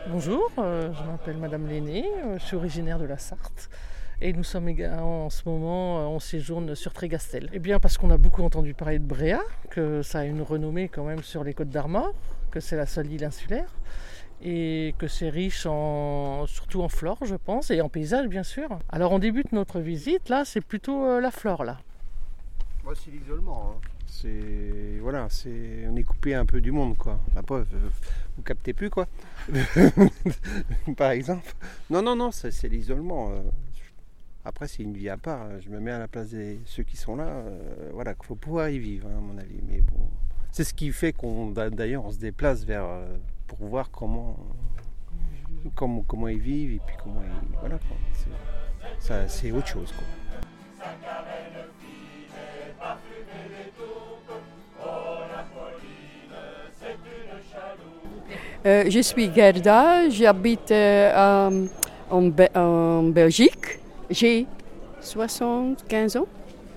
Bonjour, 0.09 0.49
euh, 0.57 0.93
je 0.93 1.03
m'appelle 1.03 1.37
Madame 1.37 1.67
Lenné, 1.67 2.05
euh, 2.23 2.39
je 2.39 2.45
suis 2.45 2.55
originaire 2.55 2.97
de 2.97 3.03
la 3.03 3.17
Sarthe 3.17 3.69
et 4.21 4.31
nous 4.31 4.43
sommes 4.43 4.69
en 4.69 5.29
ce 5.29 5.41
moment 5.45 5.99
euh, 5.99 6.05
en 6.05 6.19
séjourne 6.19 6.75
sur 6.75 6.93
Trégastel. 6.93 7.49
Eh 7.51 7.59
bien 7.59 7.79
parce 7.81 7.97
qu'on 7.97 8.09
a 8.09 8.17
beaucoup 8.17 8.41
entendu 8.41 8.73
parler 8.73 8.99
de 8.99 9.05
Bréa, 9.05 9.41
que 9.69 10.01
ça 10.03 10.19
a 10.19 10.23
une 10.23 10.41
renommée 10.41 10.87
quand 10.87 11.03
même 11.03 11.23
sur 11.23 11.43
les 11.43 11.53
côtes 11.53 11.69
d'Armor, 11.69 12.13
que 12.51 12.61
c'est 12.61 12.77
la 12.77 12.85
seule 12.85 13.11
île 13.11 13.25
insulaire 13.25 13.67
et 14.41 14.95
que 14.97 15.07
c'est 15.07 15.29
riche 15.29 15.65
en, 15.65 16.47
surtout 16.47 16.83
en 16.83 16.89
flore 16.89 17.17
je 17.25 17.35
pense 17.35 17.69
et 17.69 17.81
en 17.81 17.89
paysage 17.89 18.27
bien 18.27 18.43
sûr. 18.43 18.79
Alors 18.89 19.11
on 19.11 19.19
débute 19.19 19.51
notre 19.51 19.81
visite, 19.81 20.29
là 20.29 20.45
c'est 20.45 20.61
plutôt 20.61 21.19
la 21.19 21.31
flore 21.31 21.65
là. 21.65 21.79
C'est 22.95 23.11
l'isolement. 23.11 23.71
Hein. 23.71 23.87
C'est 24.05 24.99
voilà, 25.01 25.27
c'est 25.29 25.85
on 25.89 25.95
est 25.95 26.03
coupé 26.03 26.33
un 26.33 26.45
peu 26.45 26.61
du 26.61 26.71
monde 26.71 26.97
quoi. 26.97 27.19
La 27.35 27.43
preuve, 27.43 27.67
vous 28.37 28.43
captez 28.43 28.73
plus 28.73 28.89
quoi. 28.89 29.07
Par 30.97 31.11
exemple. 31.11 31.53
Non 31.89 32.01
non 32.01 32.15
non, 32.15 32.31
c'est 32.31 32.67
l'isolement. 32.69 33.31
Euh. 33.31 33.41
Après 34.45 34.67
c'est 34.67 34.83
une 34.83 34.93
vie 34.93 35.09
à 35.09 35.17
part. 35.17 35.59
Je 35.59 35.69
me 35.69 35.79
mets 35.79 35.91
à 35.91 35.99
la 35.99 36.07
place 36.07 36.31
de 36.31 36.57
ceux 36.65 36.83
qui 36.83 36.95
sont 36.95 37.17
là. 37.17 37.27
Euh, 37.27 37.91
voilà, 37.93 38.13
qu'il 38.13 38.25
faut 38.25 38.35
pouvoir 38.35 38.69
y 38.69 38.79
vivre 38.79 39.07
hein, 39.09 39.17
à 39.17 39.21
mon 39.21 39.37
avis. 39.37 39.59
Mais 39.67 39.81
bon, 39.81 40.09
c'est 40.51 40.63
ce 40.63 40.73
qui 40.73 40.91
fait 40.93 41.11
qu'on 41.11 41.51
d'ailleurs 41.51 42.05
on 42.05 42.11
se 42.11 42.19
déplace 42.19 42.63
vers 42.63 42.85
euh, 42.85 43.17
pour 43.47 43.59
voir 43.59 43.91
comment 43.91 44.37
comment 45.75 46.03
comment 46.03 46.29
ils 46.29 46.39
vivent 46.39 46.75
et 46.75 46.81
puis 46.85 46.95
comment 47.03 47.21
ils, 47.21 47.57
voilà. 47.59 47.79
C'est 49.27 49.51
autre 49.51 49.67
chose 49.67 49.91
quoi. 49.91 50.05
Euh, 58.67 58.83
je 58.89 58.99
suis 58.99 59.31
Gerda, 59.33 60.09
j'habite 60.09 60.71
euh, 60.71 61.67
en, 62.11 63.03
Belgique. 63.03 63.79
J'ai 64.09 64.45
75 64.99 66.17
ans 66.17 66.27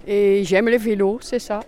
et 0.06 0.44
j'aime 0.44 0.68
le 0.68 0.76
vélo, 0.76 1.18
c'est 1.20 1.40
ça. 1.40 1.58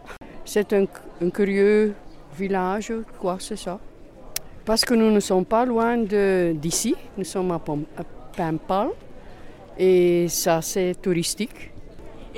C'est 0.45 0.73
un, 0.75 0.87
curieux 1.31 1.95
village, 2.39 2.93
quoi, 3.19 3.39
c'est 3.41 3.57
ça. 3.57 3.81
Parce 4.65 4.85
que 4.85 4.95
nous 4.95 5.11
ne 5.11 5.19
sommes 5.19 5.45
pas 5.45 5.65
loin 5.65 5.99
d'ici, 5.99 6.95
nous 7.19 7.25
sommes 7.25 7.51
à, 7.51 7.61
Paimpal 8.37 8.91
et 9.77 10.29
ça 10.29 10.63
c'est 10.63 10.95
touristique. 11.03 11.73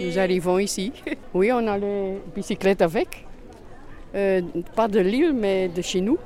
Nous 0.00 0.18
arrivons 0.18 0.58
ici. 0.58 0.90
Oui, 1.34 1.52
on 1.52 1.66
a 1.66 1.76
les 1.76 2.16
bicyclettes 2.34 2.80
avec. 2.80 3.26
Euh, 4.14 4.40
pas 4.74 4.88
de 4.88 5.00
l'île, 5.00 5.34
mais 5.34 5.68
de 5.68 5.82
chez 5.82 6.00
nous. 6.00 6.16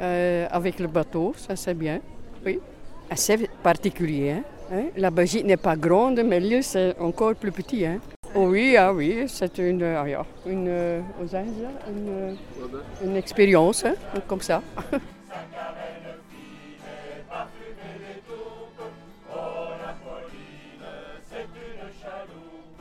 Euh, 0.00 0.46
avec 0.50 0.78
le 0.78 0.86
bateau, 0.86 1.34
ça 1.36 1.56
c'est 1.56 1.74
bien. 1.74 2.00
Oui, 2.44 2.58
assez 3.10 3.48
particulier. 3.62 4.30
Hein. 4.30 4.42
hein? 4.72 4.84
La 4.96 5.10
Belgique 5.10 5.44
n'est 5.44 5.56
pas 5.56 5.76
grande, 5.76 6.20
mais 6.24 6.40
l'île 6.40 6.64
c'est 6.64 6.98
encore 6.98 7.34
plus 7.34 7.52
petit. 7.52 7.84
Hein. 7.84 8.00
Oh 8.34 8.46
oui, 8.48 8.76
ah 8.76 8.92
oui, 8.92 9.24
c'est 9.26 9.58
une, 9.58 9.82
ah, 9.82 10.04
une, 10.46 10.68
euh, 10.68 11.00
une, 11.88 12.36
une, 13.02 13.16
expérience, 13.16 13.84
hein, 13.84 13.94
comme 14.28 14.40
ça. 14.40 14.62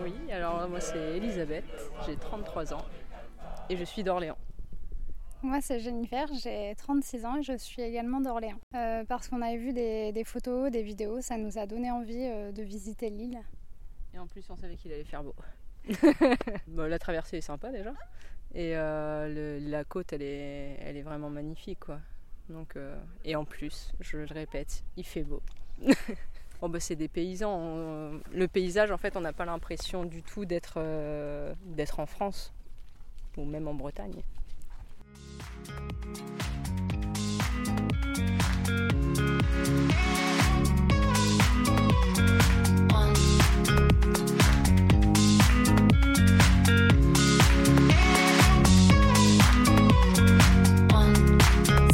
Oui, 0.02 0.14
alors 0.32 0.66
moi 0.70 0.80
c'est 0.80 1.18
Elisabeth, 1.18 1.66
j'ai 2.06 2.16
33 2.16 2.74
ans 2.74 2.86
et 3.70 3.76
je 3.76 3.84
suis 3.84 4.02
d'Orléans. 4.02 4.38
Moi, 5.42 5.62
c'est 5.62 5.80
Jennifer, 5.80 6.28
j'ai 6.34 6.76
36 6.76 7.26
ans 7.26 7.38
et 7.38 7.44
je 7.44 7.56
suis 7.56 7.82
également 7.82 8.20
d'Orléans. 8.20 8.60
Euh, 8.76 9.06
parce 9.06 9.30
qu'on 9.30 9.42
avait 9.42 9.58
vu 9.58 9.72
des, 9.72 10.24
photos, 10.26 10.70
des 10.70 10.84
vidéos, 10.84 11.22
ça 11.22 11.38
nous 11.38 11.58
a 11.58 11.66
donné 11.66 11.90
envie 11.92 12.26
euh, 12.26 12.52
de 12.52 12.62
visiter 12.62 13.10
l'île. 13.10 13.40
Et 14.14 14.20
en 14.20 14.28
plus, 14.28 14.44
on 14.50 14.58
savait 14.58 14.76
qu'il 14.76 14.92
allait 14.92 15.06
faire 15.06 15.24
beau. 15.24 15.34
la 16.76 17.00
traversée 17.00 17.38
est 17.38 17.42
sympa 17.42 17.72
déjà. 17.72 17.94
Et 18.54 18.76
euh, 18.76 19.60
la 19.62 19.86
côte, 19.86 20.12
elle 20.12 20.24
est, 20.24 20.78
elle 20.82 20.98
est 20.98 21.04
vraiment 21.04 21.30
magnifique. 21.30 21.80
Quoi. 21.80 22.00
Donc, 22.50 22.76
et 23.24 23.36
en 23.38 23.46
plus, 23.46 23.94
je 24.02 24.18
le 24.18 24.26
répète, 24.26 24.84
il 24.98 25.06
fait 25.06 25.24
beau. 25.24 25.42
bon, 26.60 26.68
bah, 26.70 26.82
c'est 26.82 26.98
des 26.98 27.08
paysans. 27.08 28.20
le 28.34 28.48
paysage, 28.48 28.92
en 28.92 28.98
fait, 28.98 29.16
on 29.16 29.22
n'a 29.22 29.34
pas 29.34 29.46
l'impression 29.46 30.04
du 30.04 30.22
tout 30.22 30.44
d'être 30.44 30.84
d'être 31.64 32.00
en 32.02 32.08
France 32.08 32.52
ou 33.38 33.46
même 33.46 33.70
en 33.70 33.74
Bretagne. 33.74 34.22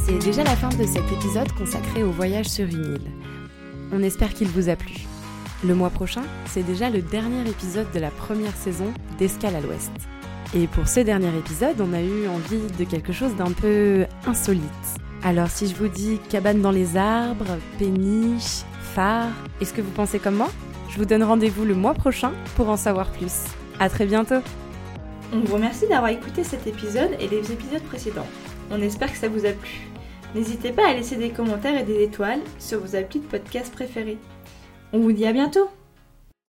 C'est 0.05 0.19
déjà 0.19 0.43
la 0.43 0.55
fin 0.55 0.69
de 0.69 0.85
cet 0.85 1.11
épisode 1.11 1.51
consacré 1.53 2.03
au 2.03 2.11
voyage 2.11 2.47
sur 2.47 2.65
une 2.65 2.95
île. 2.95 3.11
On 3.91 4.01
espère 4.03 4.33
qu'il 4.33 4.47
vous 4.47 4.69
a 4.69 4.75
plu. 4.75 4.95
Le 5.63 5.73
mois 5.73 5.89
prochain, 5.89 6.23
c'est 6.45 6.63
déjà 6.63 6.89
le 6.89 7.01
dernier 7.01 7.49
épisode 7.49 7.91
de 7.91 7.99
la 7.99 8.11
première 8.11 8.55
saison 8.55 8.93
d'Escale 9.17 9.55
à 9.55 9.61
l'Ouest. 9.61 9.91
Et 10.57 10.67
pour 10.67 10.87
ce 10.87 11.01
dernier 11.01 11.37
épisode, 11.37 11.81
on 11.81 11.91
a 11.91 12.01
eu 12.01 12.29
envie 12.29 12.71
de 12.79 12.85
quelque 12.85 13.11
chose 13.11 13.35
d'un 13.35 13.51
peu 13.51 14.05
insolite. 14.25 14.61
Alors 15.21 15.49
si 15.49 15.67
je 15.67 15.75
vous 15.75 15.89
dis 15.89 16.17
cabane 16.29 16.61
dans 16.61 16.71
les 16.71 16.95
arbres, 16.95 17.57
péniche, 17.77 18.63
phare, 18.79 19.33
est-ce 19.59 19.73
que 19.73 19.81
vous 19.81 19.91
pensez 19.91 20.17
comme 20.17 20.35
moi? 20.35 20.49
Je 20.89 20.97
vous 20.97 21.03
donne 21.03 21.23
rendez-vous 21.23 21.65
le 21.65 21.75
mois 21.75 21.93
prochain 21.93 22.31
pour 22.55 22.69
en 22.69 22.77
savoir 22.77 23.11
plus. 23.11 23.43
À 23.81 23.89
très 23.89 24.05
bientôt 24.05 24.39
On 25.33 25.41
vous 25.41 25.55
remercie 25.55 25.89
d'avoir 25.89 26.11
écouté 26.11 26.45
cet 26.45 26.65
épisode 26.67 27.11
et 27.19 27.27
les 27.27 27.51
épisodes 27.51 27.83
précédents. 27.83 28.27
On 28.71 28.81
espère 28.81 29.11
que 29.11 29.17
ça 29.17 29.27
vous 29.27 29.45
a 29.45 29.51
plu. 29.51 29.89
N'hésitez 30.35 30.71
pas 30.71 30.87
à 30.87 30.93
laisser 30.93 31.17
des 31.17 31.31
commentaires 31.31 31.77
et 31.77 31.83
des 31.83 32.01
étoiles 32.01 32.41
sur 32.59 32.79
vos 32.79 32.95
applis 32.95 33.19
de 33.19 33.25
podcast 33.25 33.73
préférés. 33.73 34.19
On 34.93 34.99
vous 34.99 35.11
dit 35.11 35.25
à 35.25 35.33
bientôt 35.33 35.67